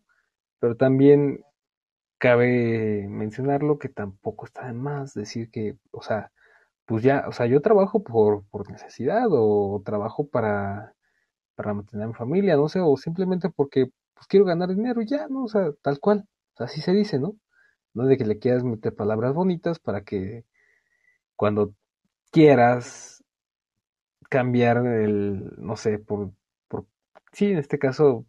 [0.60, 1.44] Pero también
[2.22, 6.32] cabe mencionarlo que tampoco está de más decir que, o sea,
[6.86, 10.94] pues ya, o sea, yo trabajo por, por necesidad o trabajo para,
[11.56, 15.46] para mantener mi familia, no sé, o simplemente porque pues quiero ganar dinero, ya, ¿no?
[15.46, 16.28] O sea, tal cual,
[16.60, 17.38] así se dice, ¿no?
[17.96, 20.46] No de que le quieras meter palabras bonitas para que
[21.36, 21.74] cuando
[22.32, 23.24] quieras
[24.30, 26.32] cambiar el, no sé, por,
[26.68, 26.86] por,
[27.34, 28.28] sí, en este caso,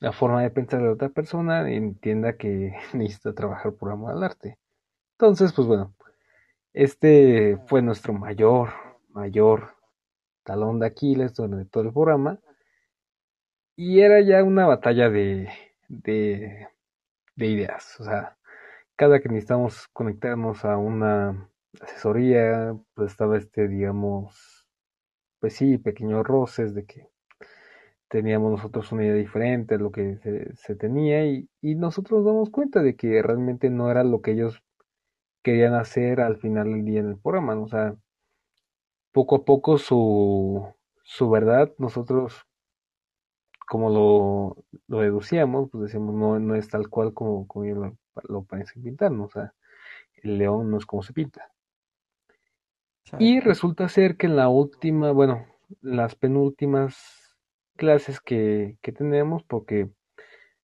[0.00, 4.24] la forma de pensar de la otra persona, entienda que necesita trabajar por amor al
[4.24, 4.58] arte.
[5.12, 5.94] Entonces, pues bueno,
[6.72, 8.70] este fue nuestro mayor,
[9.10, 9.74] mayor
[10.44, 12.38] talón de Aquiles durante todo el programa.
[13.76, 15.48] Y era ya una batalla de,
[15.88, 16.68] de,
[17.36, 17.98] de ideas.
[18.00, 18.36] O sea,
[18.96, 21.48] cada que necesitamos conectarnos a una
[21.80, 24.66] asesoría, pues estaba este, digamos,
[25.40, 27.08] pues sí, pequeños roces de que
[28.08, 32.26] teníamos nosotros una idea diferente a lo que se, se tenía y, y nosotros nos
[32.26, 34.62] damos cuenta de que realmente no era lo que ellos
[35.42, 37.64] querían hacer al final del día en el programa, ¿no?
[37.64, 37.96] O sea,
[39.12, 40.66] poco a poco su,
[41.02, 42.46] su verdad, nosotros
[43.66, 47.98] como lo, lo deducíamos, pues decíamos, no, no es tal cual como, como ellos lo,
[48.28, 49.24] lo parecen pintar, ¿no?
[49.24, 49.52] O sea,
[50.22, 51.50] el león no es como se pinta.
[53.18, 55.46] Y resulta ser que en la última, bueno,
[55.80, 56.96] las penúltimas
[57.78, 59.88] clases que, que tenemos, porque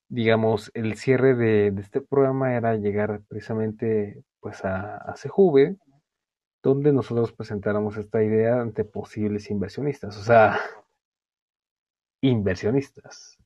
[0.09, 5.77] digamos, el cierre de, este programa era llegar precisamente pues a, a CJV,
[6.63, 10.59] donde nosotros presentáramos esta idea ante posibles inversionistas, o sea,
[12.23, 13.39] inversionistas,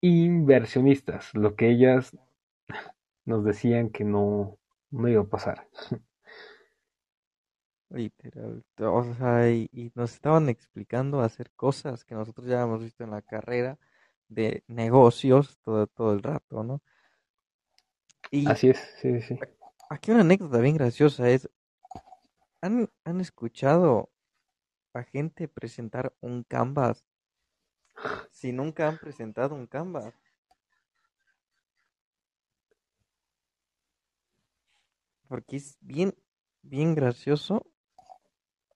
[0.00, 2.16] inversionistas, lo que ellas
[3.24, 4.58] nos decían que no,
[4.90, 5.68] no iba a pasar.
[7.90, 8.64] Literal.
[8.80, 13.10] O sea, y, y nos estaban explicando hacer cosas que nosotros ya hemos visto en
[13.10, 13.78] la carrera
[14.28, 16.82] de negocios todo, todo el rato, ¿no?
[18.30, 19.38] Y Así es, sí, sí.
[19.88, 21.48] aquí una anécdota bien graciosa es,
[22.60, 24.10] ¿han, han escuchado
[24.92, 27.04] a gente presentar un Canvas
[28.32, 30.12] si nunca han presentado un Canvas?
[35.28, 36.14] Porque es bien,
[36.62, 37.64] bien gracioso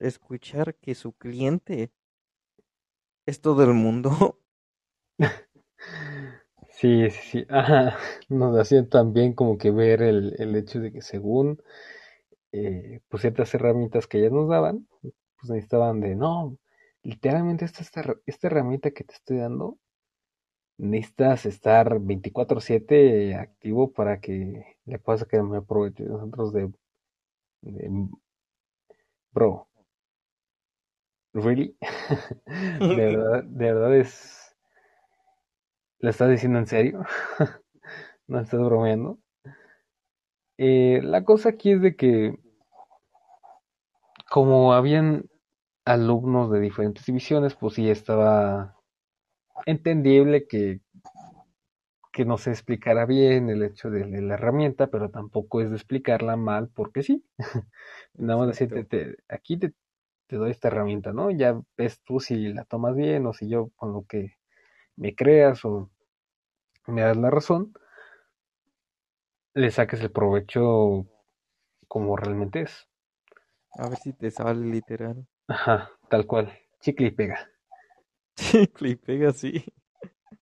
[0.00, 1.92] escuchar que su cliente
[3.26, 4.38] es todo el mundo.
[6.70, 7.46] Sí, sí.
[8.28, 11.62] Nos hacían también como que ver el, el hecho de que según
[12.52, 16.58] eh, pues ciertas herramientas que ellas nos daban, pues necesitaban de, no,
[17.02, 19.78] literalmente esta, esta, esta herramienta que te estoy dando,
[20.78, 26.04] necesitas estar veinticuatro siete activo para que le puedas sacar el provecho.
[26.04, 26.72] Nosotros de,
[27.62, 27.90] de,
[29.32, 29.68] bro,
[31.34, 31.74] really?
[32.90, 34.54] De verdad, de verdad es,
[36.00, 37.04] ¿lo estás diciendo en serio?
[38.28, 39.18] ¿No estás bromeando?
[40.58, 42.34] Eh, la cosa aquí es de que
[44.30, 45.26] como habían
[45.84, 48.76] alumnos de diferentes divisiones, pues sí estaba
[49.66, 50.80] entendible que,
[52.12, 55.76] que no se explicara bien el hecho de, de la herramienta, pero tampoco es de
[55.76, 57.24] explicarla mal porque sí.
[58.14, 59.74] Nada más decirte, te- aquí te,
[60.30, 61.32] te doy esta herramienta, ¿no?
[61.32, 64.36] Ya ves tú si la tomas bien o si yo con lo que
[64.94, 65.90] me creas o
[66.86, 67.74] me das la razón,
[69.54, 71.04] le saques el provecho
[71.88, 72.88] como realmente es.
[73.72, 75.26] A ver si te sale literal.
[75.48, 77.50] Ajá, tal cual, chicle y pega.
[78.36, 79.64] Chicle y pega así.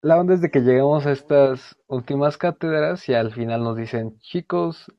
[0.02, 4.18] La onda es de que llegamos a estas últimas cátedras y al final nos dicen,
[4.18, 4.92] chicos,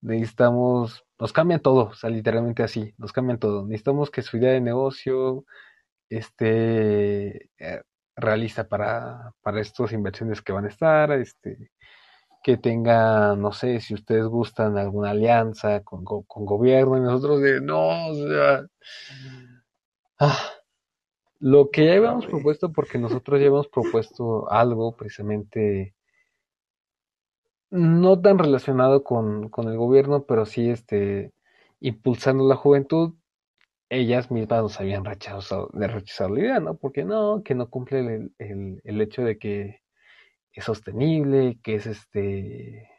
[0.00, 3.66] necesitamos, nos cambian todo, o sea, literalmente así, nos cambian todo.
[3.66, 5.44] Necesitamos que su idea de negocio
[6.08, 7.82] esté eh,
[8.16, 11.72] realista para, para estas inversiones que van a estar, este,
[12.42, 17.60] que tenga, no sé, si ustedes gustan alguna alianza con, con gobierno y nosotros de,
[17.60, 18.66] no, o sea,
[20.20, 20.38] ah,
[21.40, 25.95] Lo que ya habíamos propuesto, porque nosotros ya habíamos propuesto algo precisamente
[27.70, 31.32] no tan relacionado con, con el gobierno, pero sí este
[31.80, 33.14] impulsando la juventud,
[33.88, 36.76] ellas mismas nos habían rechazado, rechazado la idea, ¿no?
[36.76, 39.82] Porque no, que no cumple el, el, el hecho de que
[40.52, 42.90] es sostenible, que es este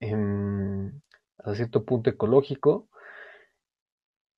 [0.00, 1.02] en,
[1.38, 2.88] a cierto punto ecológico.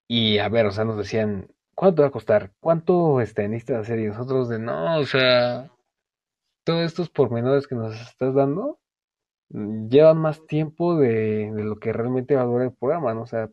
[0.08, 2.52] Y a ver, o sea, nos decían, ¿cuánto va a costar?
[2.60, 3.98] ¿Cuánto este, necesitas hacer?
[4.00, 5.70] Y nosotros de, no, o sea,
[6.64, 8.77] todos estos pormenores que nos estás dando
[9.50, 13.22] llevan más tiempo de, de lo que realmente va a durar el programa, ¿no?
[13.22, 13.50] O sea,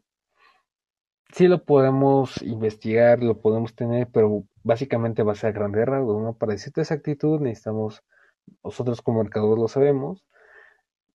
[1.33, 6.21] sí lo podemos investigar, lo podemos tener, pero básicamente va a ser a grandes rasgos,
[6.21, 6.33] ¿no?
[6.33, 8.03] Para decirte esa actitud necesitamos,
[8.63, 10.25] nosotros como mercadores lo sabemos,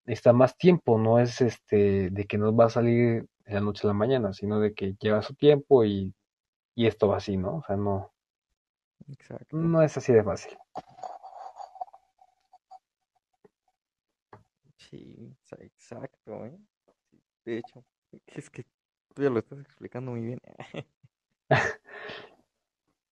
[0.04, 3.86] necesita más tiempo, no es este de que nos va a salir de la noche
[3.86, 6.14] a la mañana, sino de que lleva su tiempo y,
[6.74, 7.56] y esto va así, ¿no?
[7.56, 8.12] O sea, no,
[9.08, 9.56] Exacto.
[9.56, 10.56] no es así de fácil.
[14.90, 16.58] Sí, exacto, ¿eh?
[17.44, 17.84] De hecho,
[18.26, 18.64] es que
[19.14, 20.40] tú ya lo estás explicando muy bien.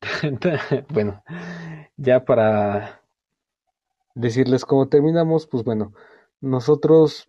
[0.90, 1.22] bueno,
[1.96, 3.02] ya para
[4.14, 5.94] decirles cómo terminamos, pues bueno,
[6.42, 7.26] nosotros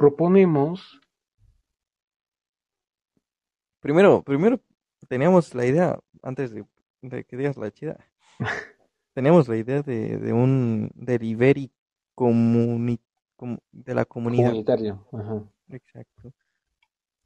[0.00, 0.80] proponemos
[3.80, 4.60] Primero, primero
[5.08, 6.64] teníamos la idea, antes de,
[7.02, 7.96] de que digas la chida,
[9.14, 11.72] teníamos la idea de, de un delivery
[12.14, 13.09] comuni, com-
[13.72, 14.48] de la comunidad.
[14.50, 15.06] comunitario.
[15.12, 15.44] Ajá.
[15.68, 16.32] Exacto.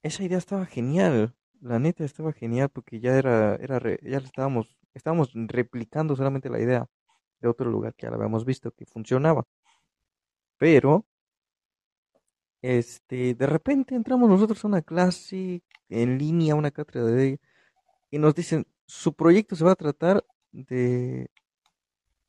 [0.03, 4.77] Esa idea estaba genial, la neta estaba genial porque ya era, era re- ya estábamos,
[4.93, 6.87] estábamos replicando solamente la idea
[7.41, 9.47] de otro lugar que ya la habíamos visto que funcionaba.
[10.59, 11.05] Pero,
[12.63, 17.41] este, de repente entramos nosotros a una clase en línea, una cátedra de
[18.11, 21.29] y nos dicen, su proyecto se va a tratar de,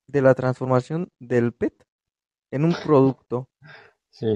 [0.07, 1.84] de la transformación del PET
[2.51, 3.49] en un producto,
[4.09, 4.27] Sí,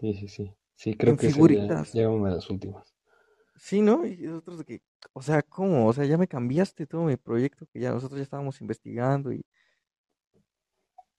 [0.00, 0.52] sí, sí, sí.
[0.74, 1.92] Sí, creo en que figuritas.
[1.92, 2.94] ya de las últimas.
[3.56, 4.06] Sí, ¿no?
[4.06, 5.86] Y nosotros de que, o sea, ¿cómo?
[5.86, 9.44] O sea, ya me cambiaste todo mi proyecto que ya nosotros ya estábamos investigando y,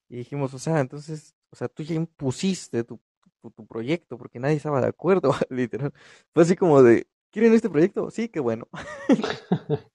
[0.09, 2.99] y dijimos, o sea, entonces, o sea, tú ya impusiste tu,
[3.41, 5.91] tu, tu proyecto porque nadie estaba de acuerdo, literal.
[6.33, 8.09] Fue así como de, ¿quieren este proyecto?
[8.11, 8.67] Sí, qué bueno,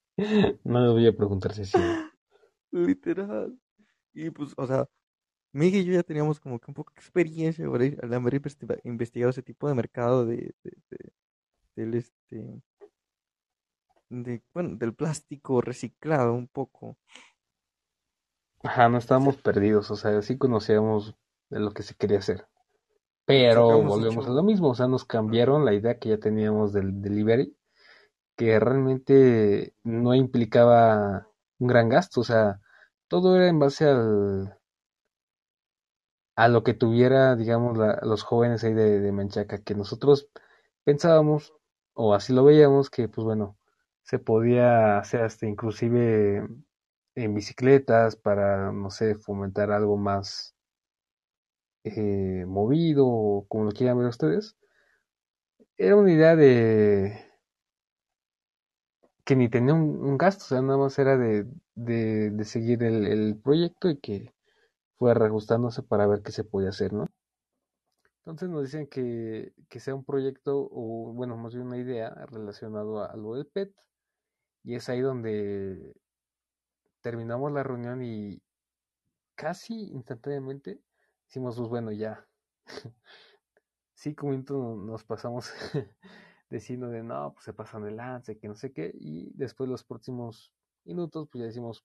[0.65, 1.79] No les voy a preguntar si sí.
[2.71, 3.59] literal.
[4.15, 4.89] Y pues, o sea,
[5.53, 8.35] Miguel y yo ya teníamos como que un poco de experiencia por ahí, al haber
[8.35, 11.13] investiga- investigado ese tipo de mercado de, de- de-
[11.77, 12.63] del este,
[14.11, 16.97] de, bueno, del plástico reciclado un poco.
[18.65, 21.15] Ajá, no estábamos perdidos, o sea, sí conocíamos
[21.51, 22.47] de lo que se quería hacer.
[23.27, 27.03] Pero volvemos a lo mismo, o sea, nos cambiaron la idea que ya teníamos del
[27.03, 27.57] delivery,
[28.37, 31.29] que realmente no implicaba
[31.59, 32.61] un gran gasto, o sea,
[33.09, 34.59] todo era en base al,
[36.45, 40.29] a lo que tuviera, digamos, la- los jóvenes ahí de, Manchaca, que nosotros
[40.85, 41.55] pensábamos,
[41.95, 43.59] o así lo veíamos, que pues bueno,
[44.03, 46.47] se podía hacer hasta inclusive
[47.17, 50.55] en bicicletas para, no sé, fomentar algo más
[51.85, 54.57] eh, movido, como lo quieran ver ustedes.
[55.77, 57.13] Era una idea de
[59.25, 62.83] que ni tenía un, un gasto, o sea, nada más era de, de, de seguir
[62.83, 64.32] el, el proyecto y que
[65.03, 67.09] fue reajustándose para ver qué se podía hacer, ¿no?
[68.19, 73.03] Entonces nos dicen que, que sea un proyecto o, bueno, más bien una idea relacionado
[73.03, 73.75] a, lo del PET
[74.63, 75.97] y es ahí donde
[77.01, 78.41] terminamos la reunión y
[79.35, 80.81] casi instantáneamente
[81.27, 82.25] decimos, pues bueno, ya,
[83.95, 85.51] cinco minutos nos pasamos
[86.49, 89.83] diciendo de no, pues se pasan de lance, que no sé qué, y después los
[89.83, 90.53] próximos
[90.85, 91.85] minutos, pues ya decimos,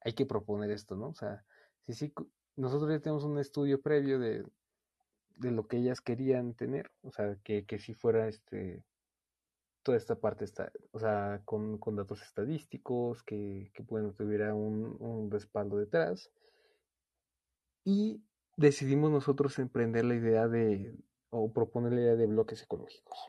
[0.00, 1.10] hay que proponer esto, ¿no?
[1.10, 1.44] O sea,
[1.86, 2.12] si sí,
[2.56, 4.44] nosotros ya tenemos un estudio previo de,
[5.36, 8.84] de lo que ellas querían tener, o sea, que, que si fuera este
[9.86, 14.96] toda esta parte está, o sea, con, con datos estadísticos, que, que bueno, tuviera un,
[14.98, 16.32] un respaldo detrás.
[17.84, 18.20] Y
[18.56, 20.92] decidimos nosotros emprender la idea de,
[21.30, 23.28] o proponer la idea de bloques ecológicos.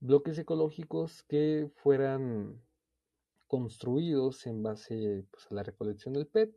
[0.00, 2.60] Bloques ecológicos que fueran
[3.50, 6.54] construidos en base pues, a la recolección del PET,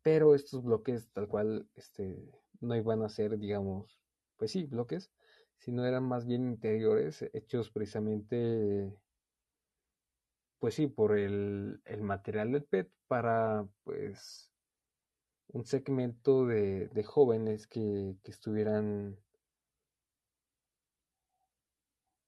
[0.00, 4.00] pero estos bloques tal cual este, no iban a ser, digamos,
[4.38, 5.12] pues sí, bloques,
[5.58, 8.90] sino eran más bien interiores, hechos precisamente,
[10.58, 14.50] pues sí, por el, el material del PET para, pues,
[15.48, 19.18] un segmento de, jóvenes que, que estuvieran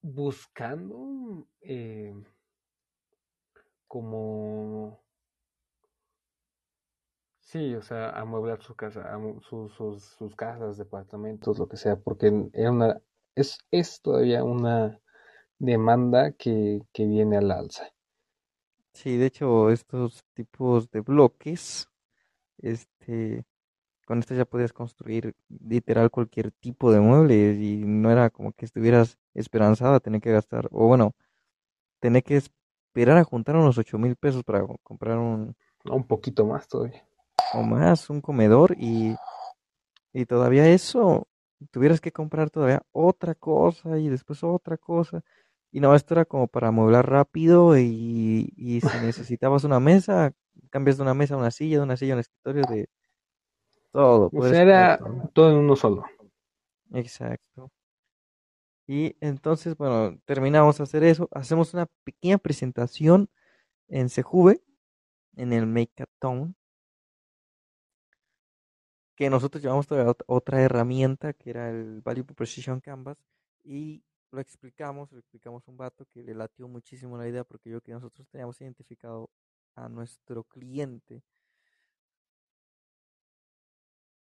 [0.02, 2.14] buscando eh,
[3.88, 5.00] como
[7.40, 9.08] sí, o sea, amueblar su casa,
[9.48, 13.00] sus, sus, sus casas, departamentos, lo que sea, porque era una,
[13.34, 15.00] es, es todavía una
[15.58, 17.88] demanda que, que viene al alza.
[18.92, 21.88] Sí, de hecho, estos tipos de bloques,
[22.58, 23.44] este,
[24.06, 28.64] con esto ya podías construir literal cualquier tipo de mueble y no era como que
[28.66, 31.14] estuvieras esperanzado a tener que gastar, o bueno,
[32.00, 32.42] tener que
[32.96, 37.04] esperar a juntar unos ocho mil pesos para co- comprar un, Un poquito más todavía.
[37.54, 39.14] o más, un comedor y,
[40.14, 41.28] y todavía eso,
[41.70, 45.22] tuvieras que comprar todavía otra cosa y después otra cosa.
[45.72, 50.32] Y no, esto era como para amueblar rápido y, y si necesitabas una mesa,
[50.70, 52.88] cambias de una mesa a una silla, de una silla a un escritorio, de
[53.92, 54.98] todo, O puedes sea, comprar era
[55.34, 56.04] todo en uno solo.
[56.92, 57.70] Exacto.
[58.86, 63.28] Y entonces, bueno, terminamos de hacer eso, hacemos una pequeña presentación
[63.88, 64.62] en Sejuve,
[65.36, 66.56] en el Makeathon,
[69.16, 69.88] que nosotros llevamos
[70.26, 73.16] otra herramienta que era el Value Proposition Canvas
[73.64, 77.80] y lo explicamos, lo explicamos un vato que le latió muchísimo la idea porque yo
[77.80, 79.30] que nosotros teníamos identificado
[79.74, 81.22] a nuestro cliente.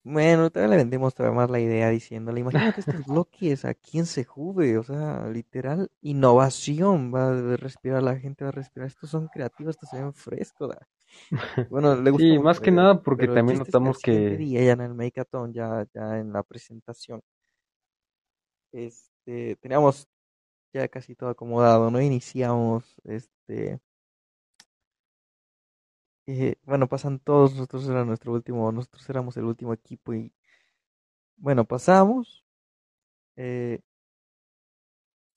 [0.09, 4.79] Bueno, todavía le vendimos todavía más la idea diciéndole, imagínate estos bloques aquí en Sejuve,
[4.79, 9.73] o sea, literal, innovación, va a respirar, la gente va a respirar, estos son creativos,
[9.75, 10.69] estos se ven frescos.
[10.69, 10.87] da".
[11.71, 14.81] Bueno, le gustó Sí, mucho más que nada porque también notamos que día, ya en
[14.81, 17.21] el Makeathon, ya, ya en la presentación,
[18.73, 20.09] este, teníamos
[20.75, 22.01] ya casi todo acomodado, ¿no?
[22.03, 23.81] Iniciamos, este,
[26.27, 30.33] eh, bueno, pasan todos, nosotros era nuestro último, nosotros éramos el último equipo y,
[31.37, 32.45] bueno, pasamos
[33.37, 33.81] eh,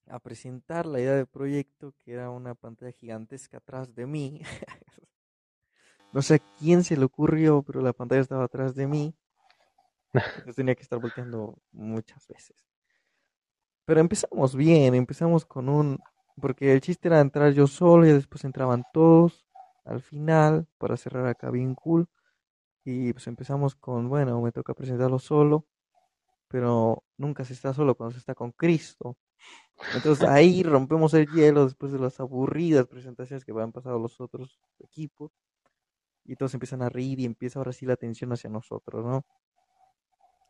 [0.08, 4.42] a presentar la idea del proyecto, que era una pantalla gigantesca atrás de mí.
[6.12, 9.14] No sé a quién se le ocurrió, pero la pantalla estaba atrás de mí.
[10.12, 12.66] Entonces tenía que estar volteando muchas veces.
[13.86, 16.00] Pero empezamos bien, empezamos con un...
[16.42, 19.49] Porque el chiste era entrar yo solo y después entraban todos
[19.90, 22.08] al final para cerrar acá bien cool.
[22.86, 25.68] Y pues empezamos con, bueno, me toca presentarlo solo,
[26.50, 29.18] pero nunca se está solo cuando se está con Cristo.
[29.96, 34.60] Entonces ahí rompemos el hielo después de las aburridas presentaciones que habían pasado los otros
[34.80, 35.32] equipos.
[36.26, 39.26] Y todos empiezan a reír y empieza ahora sí la atención hacia nosotros, ¿no?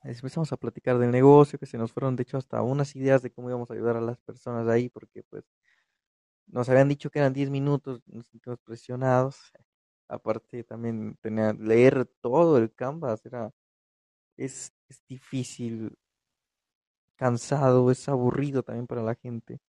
[0.03, 3.31] Empezamos a platicar del negocio, que se nos fueron de hecho hasta unas ideas de
[3.31, 5.43] cómo íbamos a ayudar a las personas ahí, porque pues
[6.49, 9.37] nos habían dicho que eran 10 minutos, nos sentimos presionados.
[10.09, 13.51] Aparte también tenía leer todo el canvas, era,
[14.37, 15.97] es, es difícil,
[17.17, 19.59] cansado, es aburrido también para la gente.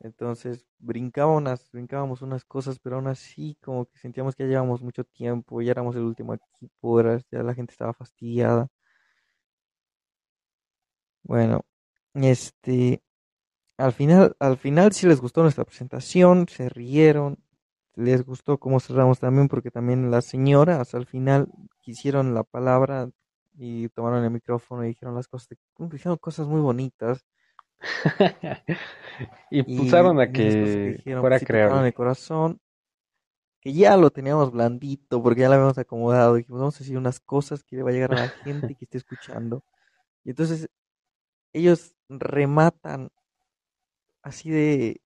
[0.00, 1.40] Entonces brincaba
[1.72, 5.70] brincábamos unas cosas, pero aún así como que sentíamos que ya llevábamos mucho tiempo, ya
[5.72, 8.68] éramos el último equipo, era- ya la gente estaba fastidiada.
[11.24, 11.62] Bueno,
[12.14, 13.02] este,
[13.82, 17.38] al final, al final sí les gustó nuestra presentación, se rieron,
[17.96, 21.48] les gustó cómo cerramos también, porque también las señoras al final
[21.80, 23.10] quisieron la palabra
[23.54, 27.26] y tomaron el micrófono y dijeron las cosas, dijeron cosas muy bonitas.
[29.50, 32.60] y pulsaron a y cosas que que dijeron, fuera pues tocaron el corazón,
[33.60, 36.36] que ya lo teníamos blandito, porque ya lo habíamos acomodado.
[36.36, 38.84] Dijimos, vamos a decir unas cosas que le va a llegar a la gente que
[38.84, 39.64] esté escuchando.
[40.22, 40.68] Y entonces
[41.52, 43.10] ellos rematan
[44.22, 45.02] así de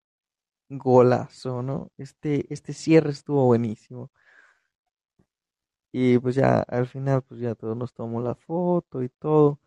[0.70, 1.92] golazo, ¿no?
[1.98, 4.10] Este, este cierre estuvo buenísimo.
[5.92, 9.58] Y pues ya al final, pues ya todos nos tomamos la foto y todo.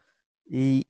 [0.46, 0.88] Y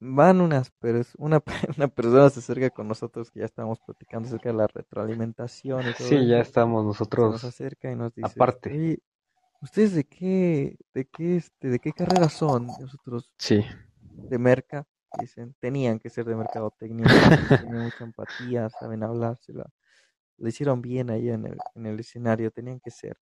[0.00, 1.42] van unas, pers- una,
[1.76, 5.92] una persona se acerca con nosotros que ya estábamos platicando acerca de la retroalimentación y
[5.94, 9.00] todo Sí, ya estamos Se nos nosotros acerca y nos dice, aparte.
[9.62, 12.66] ¿ustedes de qué, de qué, este, de qué carrera son?
[12.66, 13.64] Nosotros Sí.
[14.28, 14.86] de merca,
[15.20, 17.04] dicen, tenían que ser de mercadotecnia,
[17.58, 19.70] tienen mucha empatía, saben hablársela.
[20.38, 23.16] Lo hicieron bien ahí en el, en el escenario, tenían que ser.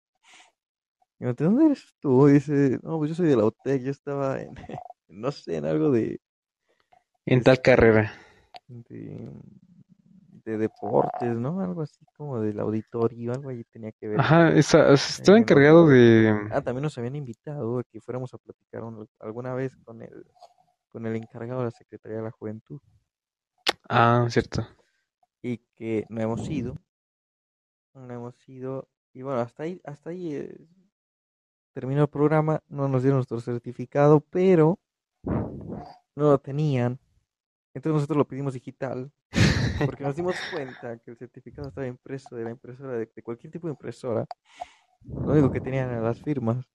[1.21, 2.29] Y me dice, ¿dónde eres tú?
[2.29, 4.55] Y dice, no, pues yo soy de la UTEC, yo estaba en,
[5.09, 6.21] no sé, en algo de,
[7.27, 8.13] En tal carrera.
[8.69, 9.31] de,
[10.45, 11.61] de deportes, ¿no?
[11.61, 14.21] Algo así como del auditorio, algo ahí tenía que ver.
[14.21, 16.35] Ajá, esa, estaba encargado de...
[16.51, 20.25] Ah, también nos habían invitado a que fuéramos a platicar un- alguna vez con el,
[20.93, 22.81] con el encargado de la Secretaría de la Juventud.
[23.89, 24.67] Ah, cierto.
[25.43, 26.77] y que no hemos ido,
[27.95, 28.89] no hemos ido.
[29.13, 30.69] Y bueno, hasta ahí, hasta ahí eh,
[31.75, 34.79] terminó el programa, no nos dieron nuestro certificado, pero
[35.25, 36.99] no lo tenían,
[37.75, 39.13] entonces nosotros lo pedimos digital
[39.85, 43.53] porque nos dimos cuenta que el certificado estaba impreso de la impresora, de, de cualquier
[43.53, 44.27] tipo de impresora.
[45.05, 46.72] Lo único que tenían eran las firmas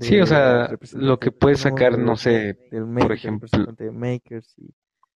[0.00, 3.90] Sí, o sea, lo que de puedes sacar, no sé, del, ma- por ejemplo, de
[3.90, 4.74] Makers y,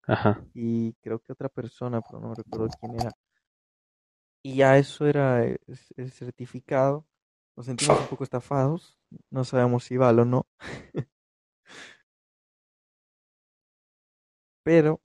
[0.08, 0.42] ajá.
[0.54, 3.12] y creo que otra persona, pero no recuerdo quién era.
[4.44, 5.60] Y ya eso era el,
[5.98, 7.06] el certificado.
[7.56, 8.98] Nos sentimos un poco estafados.
[9.30, 10.48] No sabemos si vale o no.
[14.64, 15.02] Pero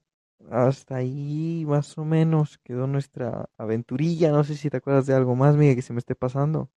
[0.51, 4.31] hasta ahí más o menos quedó nuestra aventurilla.
[4.31, 6.69] No sé si te acuerdas de algo más, Miguel, que se me esté pasando.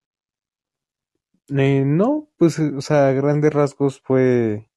[1.51, 4.69] Eh, no, pues, eh, o sea, a grandes rasgos fue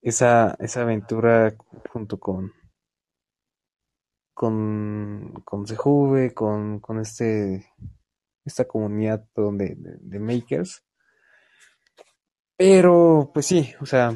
[0.00, 1.56] esa, esa aventura
[1.90, 2.52] junto con,
[4.34, 5.64] con, con
[6.34, 7.66] con, con este,
[8.44, 10.84] esta comunidad de, de makers.
[12.56, 14.14] Pero, pues sí, o sea,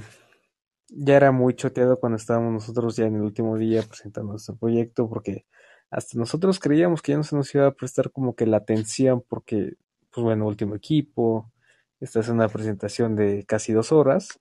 [0.89, 5.09] ya era muy choteado cuando estábamos nosotros ya en el último día presentando nuestro proyecto,
[5.09, 5.47] porque
[5.91, 9.25] hasta nosotros creíamos que ya no se nos iba a prestar como que la atención,
[9.29, 9.73] porque,
[10.17, 11.53] pues bueno, último equipo,
[12.01, 14.41] esta es una presentación de casi dos horas,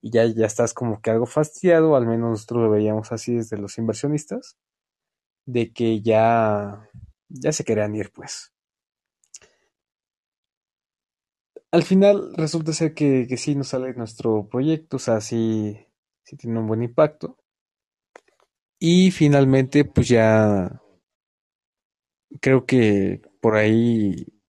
[0.00, 3.58] y ya, ya estás como que algo fastidiado, al menos nosotros lo veíamos así desde
[3.58, 4.56] los inversionistas,
[5.46, 6.88] de que ya,
[7.28, 8.52] ya se querían ir, pues.
[11.72, 15.76] Al final resulta ser que, que sí nos sale nuestro proyecto, o sea, sí,
[16.22, 17.36] sí tiene un buen impacto.
[18.78, 20.80] Y finalmente, pues ya
[22.40, 24.39] creo que por ahí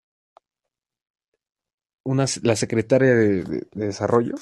[2.03, 4.35] una, la secretaria de, de- de desarrollo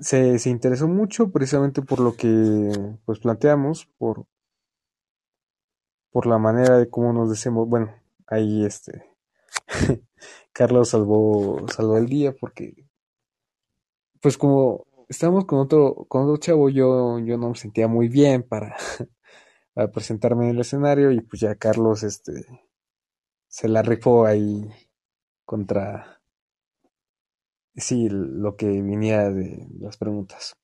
[0.00, 2.72] se, se interesó mucho precisamente por lo que
[3.04, 4.26] pues planteamos, por,
[6.10, 7.94] por la manera de cómo nos decimos, bueno,
[8.26, 9.06] ahí este
[10.52, 12.86] Carlos salvó, salvó el día porque
[14.20, 18.42] pues como estábamos con otro, con otro chavo, yo, yo no me sentía muy bien
[18.42, 18.76] para,
[19.74, 22.46] para presentarme en el escenario y pues ya Carlos este
[23.46, 24.70] se la rifó ahí
[25.44, 26.17] contra
[27.78, 30.56] sí lo que viniera de las preguntas.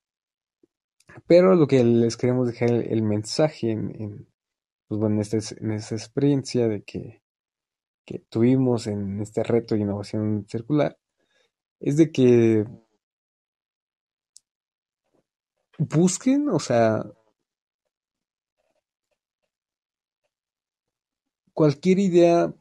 [1.27, 4.29] Pero lo que les queremos dejar el, el mensaje en, en,
[4.89, 7.23] pues bueno, en esta, en esta experiencia de que,
[8.05, 10.99] que tuvimos en este reto de innovación circular
[11.81, 12.65] es de que
[15.79, 17.05] busquen, o sea,
[21.53, 22.55] cualquier idea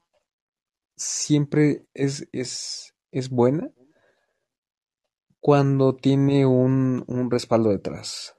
[0.95, 3.71] siempre es, es, es buena
[5.43, 8.37] cuando tiene un, un respaldo detrás.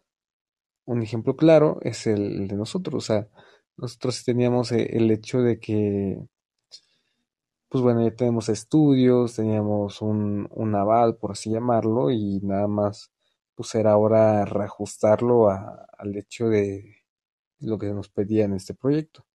[0.87, 3.29] Un ejemplo claro es el, de nosotros, o sea,
[3.77, 6.19] nosotros teníamos eh, el hecho de que,
[7.69, 13.11] pues bueno, ya tenemos estudios, teníamos un, un aval, por así llamarlo, y nada más,
[13.55, 17.03] pues era ahora reajustarlo al hecho de
[17.61, 19.27] lo que nos pedía en este proyecto.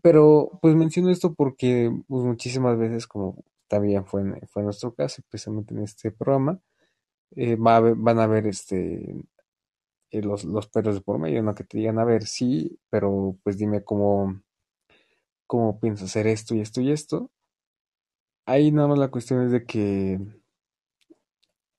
[0.00, 5.74] Pero pues menciono esto porque pues, muchísimas veces, como también fue fue nuestro caso, precisamente
[5.74, 6.60] en este programa,
[7.36, 9.24] eh, van a ver este,
[10.10, 13.36] eh, los, los perros de por medio, no que te digan, a ver, sí, pero
[13.44, 14.40] pues dime cómo,
[15.46, 17.30] cómo piensas hacer esto y esto y esto.
[18.44, 20.18] Ahí nada más la cuestión es de que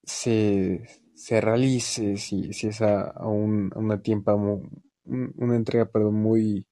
[0.04, 0.84] se,
[1.16, 6.16] se realice, si, si es a, a un- a una tiempo, un- una entrega, perdón,
[6.16, 6.66] muy,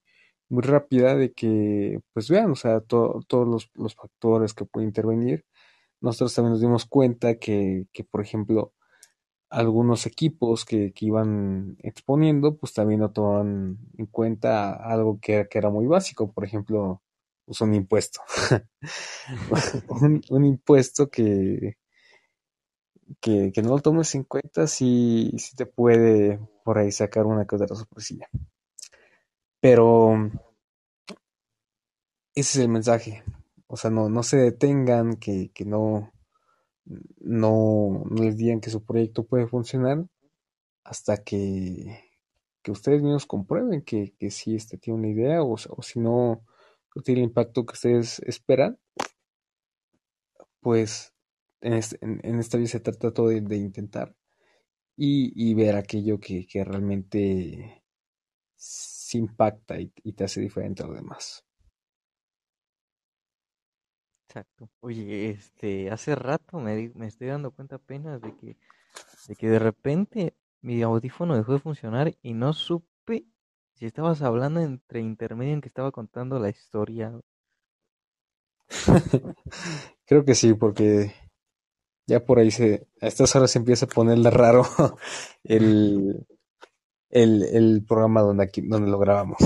[0.50, 4.90] muy rápida de que, pues vean, o sea, to- todos los, los factores que pueden
[4.90, 5.46] intervenir.
[6.02, 8.74] Nosotros también nos dimos cuenta que, que, por ejemplo,
[9.50, 15.58] algunos equipos que, que iban exponiendo, pues también no toman en cuenta algo que, que
[15.58, 17.02] era muy básico, por ejemplo,
[17.46, 18.22] pues un impuesto.
[20.02, 21.78] un, un impuesto que,
[23.22, 27.46] que, que no lo tomes en cuenta si, si te puede por ahí sacar una
[27.46, 28.30] que otra sorpresilla.
[29.62, 29.86] Pero
[32.34, 33.24] ese es el mensaje.
[33.68, 36.12] O sea, no, no se detengan, que, que no,
[37.20, 40.06] no, no les digan que su proyecto puede funcionar
[40.84, 42.02] hasta que,
[42.64, 46.44] que ustedes mismos comprueben que, que sí este, tiene una idea o, o si no,
[46.96, 48.80] no tiene el impacto que ustedes esperan,
[50.62, 51.14] pues
[51.62, 54.16] en, este- en- en esta vida se trata todo de, de intentar
[54.98, 57.84] y, y ver aquello que, que realmente
[59.10, 61.46] se impacta y, y te hace diferente a los demás.
[64.28, 64.70] Exacto.
[64.80, 68.58] Oye, este, hace rato me, di- me estoy dando cuenta apenas de que,
[69.28, 73.26] de que de repente mi audífono dejó de funcionar y no supe
[73.76, 77.14] si estabas hablando entre intermedio en que estaba contando la historia.
[80.06, 81.14] Creo que sí, porque
[82.08, 84.66] ya por ahí se, a estas horas se empieza a ponerle raro
[85.44, 86.26] el,
[87.10, 89.38] el, el programa donde, aquí, donde lo grabamos.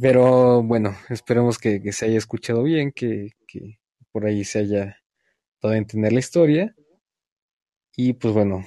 [0.00, 3.78] Pero bueno, esperemos que, que se haya escuchado bien, que, que
[4.12, 4.98] por ahí se haya
[5.62, 6.74] a entender la historia.
[7.96, 8.64] Y pues bueno,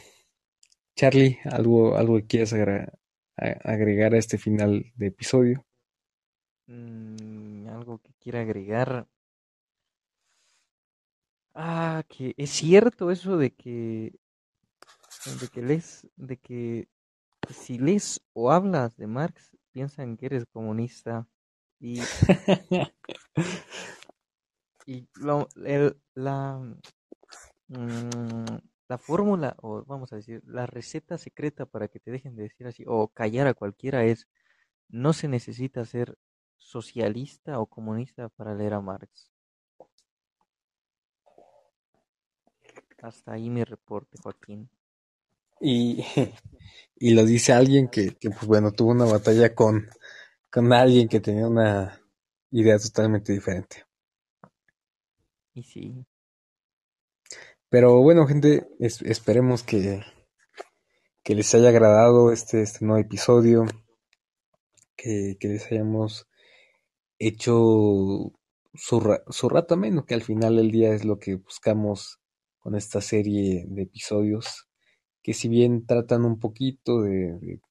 [0.96, 5.66] Charlie, ¿algo, algo que quieras agregar, a este final de episodio?
[6.68, 9.08] Mm, algo que quiera agregar.
[11.54, 14.14] Ah, que es cierto eso de que
[15.40, 16.88] de que lees, de que
[17.54, 21.28] si lees o hablas de Marx, piensan que eres comunista
[21.80, 22.00] y
[24.86, 25.08] y
[25.66, 26.60] el, la
[27.68, 28.58] mm,
[28.92, 32.68] la fórmula o vamos a decir la receta secreta para que te dejen de decir
[32.68, 34.28] así o callar a cualquiera es
[34.90, 36.18] no se necesita ser
[36.58, 39.32] socialista o comunista para leer a Marx.
[43.02, 44.70] Hasta ahí mi reporte, Joaquín.
[45.62, 46.04] Y,
[46.96, 49.88] y lo dice alguien que, que, pues bueno, tuvo una batalla con,
[50.50, 52.02] con alguien que tenía una
[52.50, 53.86] idea totalmente diferente.
[55.54, 56.06] Y sí.
[57.70, 60.04] Pero bueno, gente, es, esperemos que,
[61.24, 63.66] que les haya agradado este, este nuevo episodio,
[64.96, 66.28] que, que les hayamos
[67.18, 68.34] hecho
[68.74, 72.20] su, su rato menos, que al final del día es lo que buscamos
[72.60, 74.71] con esta serie de episodios,
[75.22, 77.62] que si bien tratan un poquito de, de,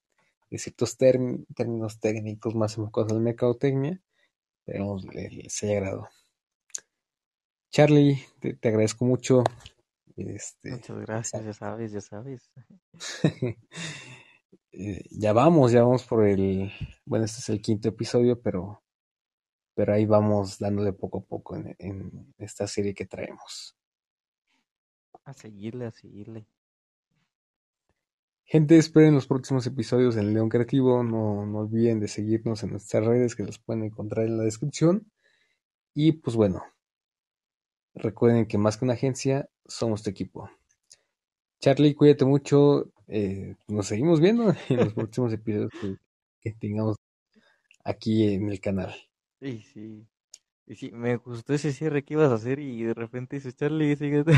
[0.51, 4.01] de ciertos términos técnicos más enfocados en la mercadotecnia,
[4.65, 6.09] pero les, les haya agradado.
[7.71, 9.45] Charlie, te, te agradezco mucho.
[10.17, 12.51] Este, Muchas gracias, ya sabes, ya sabes.
[14.73, 16.73] eh, ya vamos, ya vamos por el,
[17.05, 18.83] bueno, este es el quinto episodio, pero,
[19.75, 23.77] pero ahí vamos dándole poco a poco en, en esta serie que traemos.
[25.25, 26.47] A seguirle, a seguirle.
[28.51, 31.05] Gente, esperen los próximos episodios en León Creativo.
[31.05, 35.09] No, no olviden de seguirnos en nuestras redes que las pueden encontrar en la descripción.
[35.95, 36.61] Y pues bueno,
[37.95, 40.51] recuerden que más que una agencia, somos tu equipo.
[41.61, 42.91] Charlie, cuídate mucho.
[43.07, 45.95] Eh, nos seguimos viendo en los próximos episodios que,
[46.41, 46.97] que, tengamos
[47.85, 48.93] aquí en el canal.
[49.39, 50.05] Sí, sí.
[50.67, 53.95] Y sí, me gustó ese cierre que ibas a hacer y de repente dices, Charlie,
[53.95, 54.33] síguete.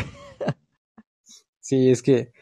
[1.60, 2.34] sí, es que,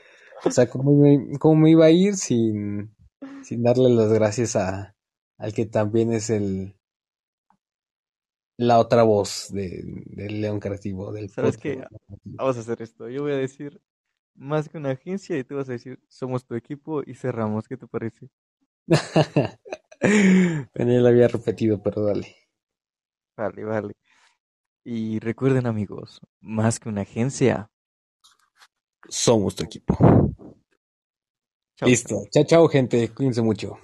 [0.44, 2.94] o sea, ¿cómo me, cómo me iba a ir sin,
[3.42, 4.94] sin darle las gracias a,
[5.38, 6.76] al que también es el,
[8.60, 11.12] la otra voz de, del León Creativo.
[11.12, 11.82] Del ¿Sabes qué?
[12.24, 13.08] Vamos a hacer esto.
[13.08, 13.80] Yo voy a decir
[14.34, 17.66] más que una agencia y tú vas a decir somos tu equipo y cerramos.
[17.66, 18.28] ¿Qué te parece?
[20.74, 22.36] bueno, lo había repetido, pero dale.
[23.34, 23.94] Vale, vale.
[24.84, 27.70] Y recuerden amigos, más que una agencia,
[29.08, 29.96] somos tu equipo.
[31.84, 32.26] Listo.
[32.32, 33.08] Chao, chao, gente.
[33.08, 33.78] Cuídense mucho.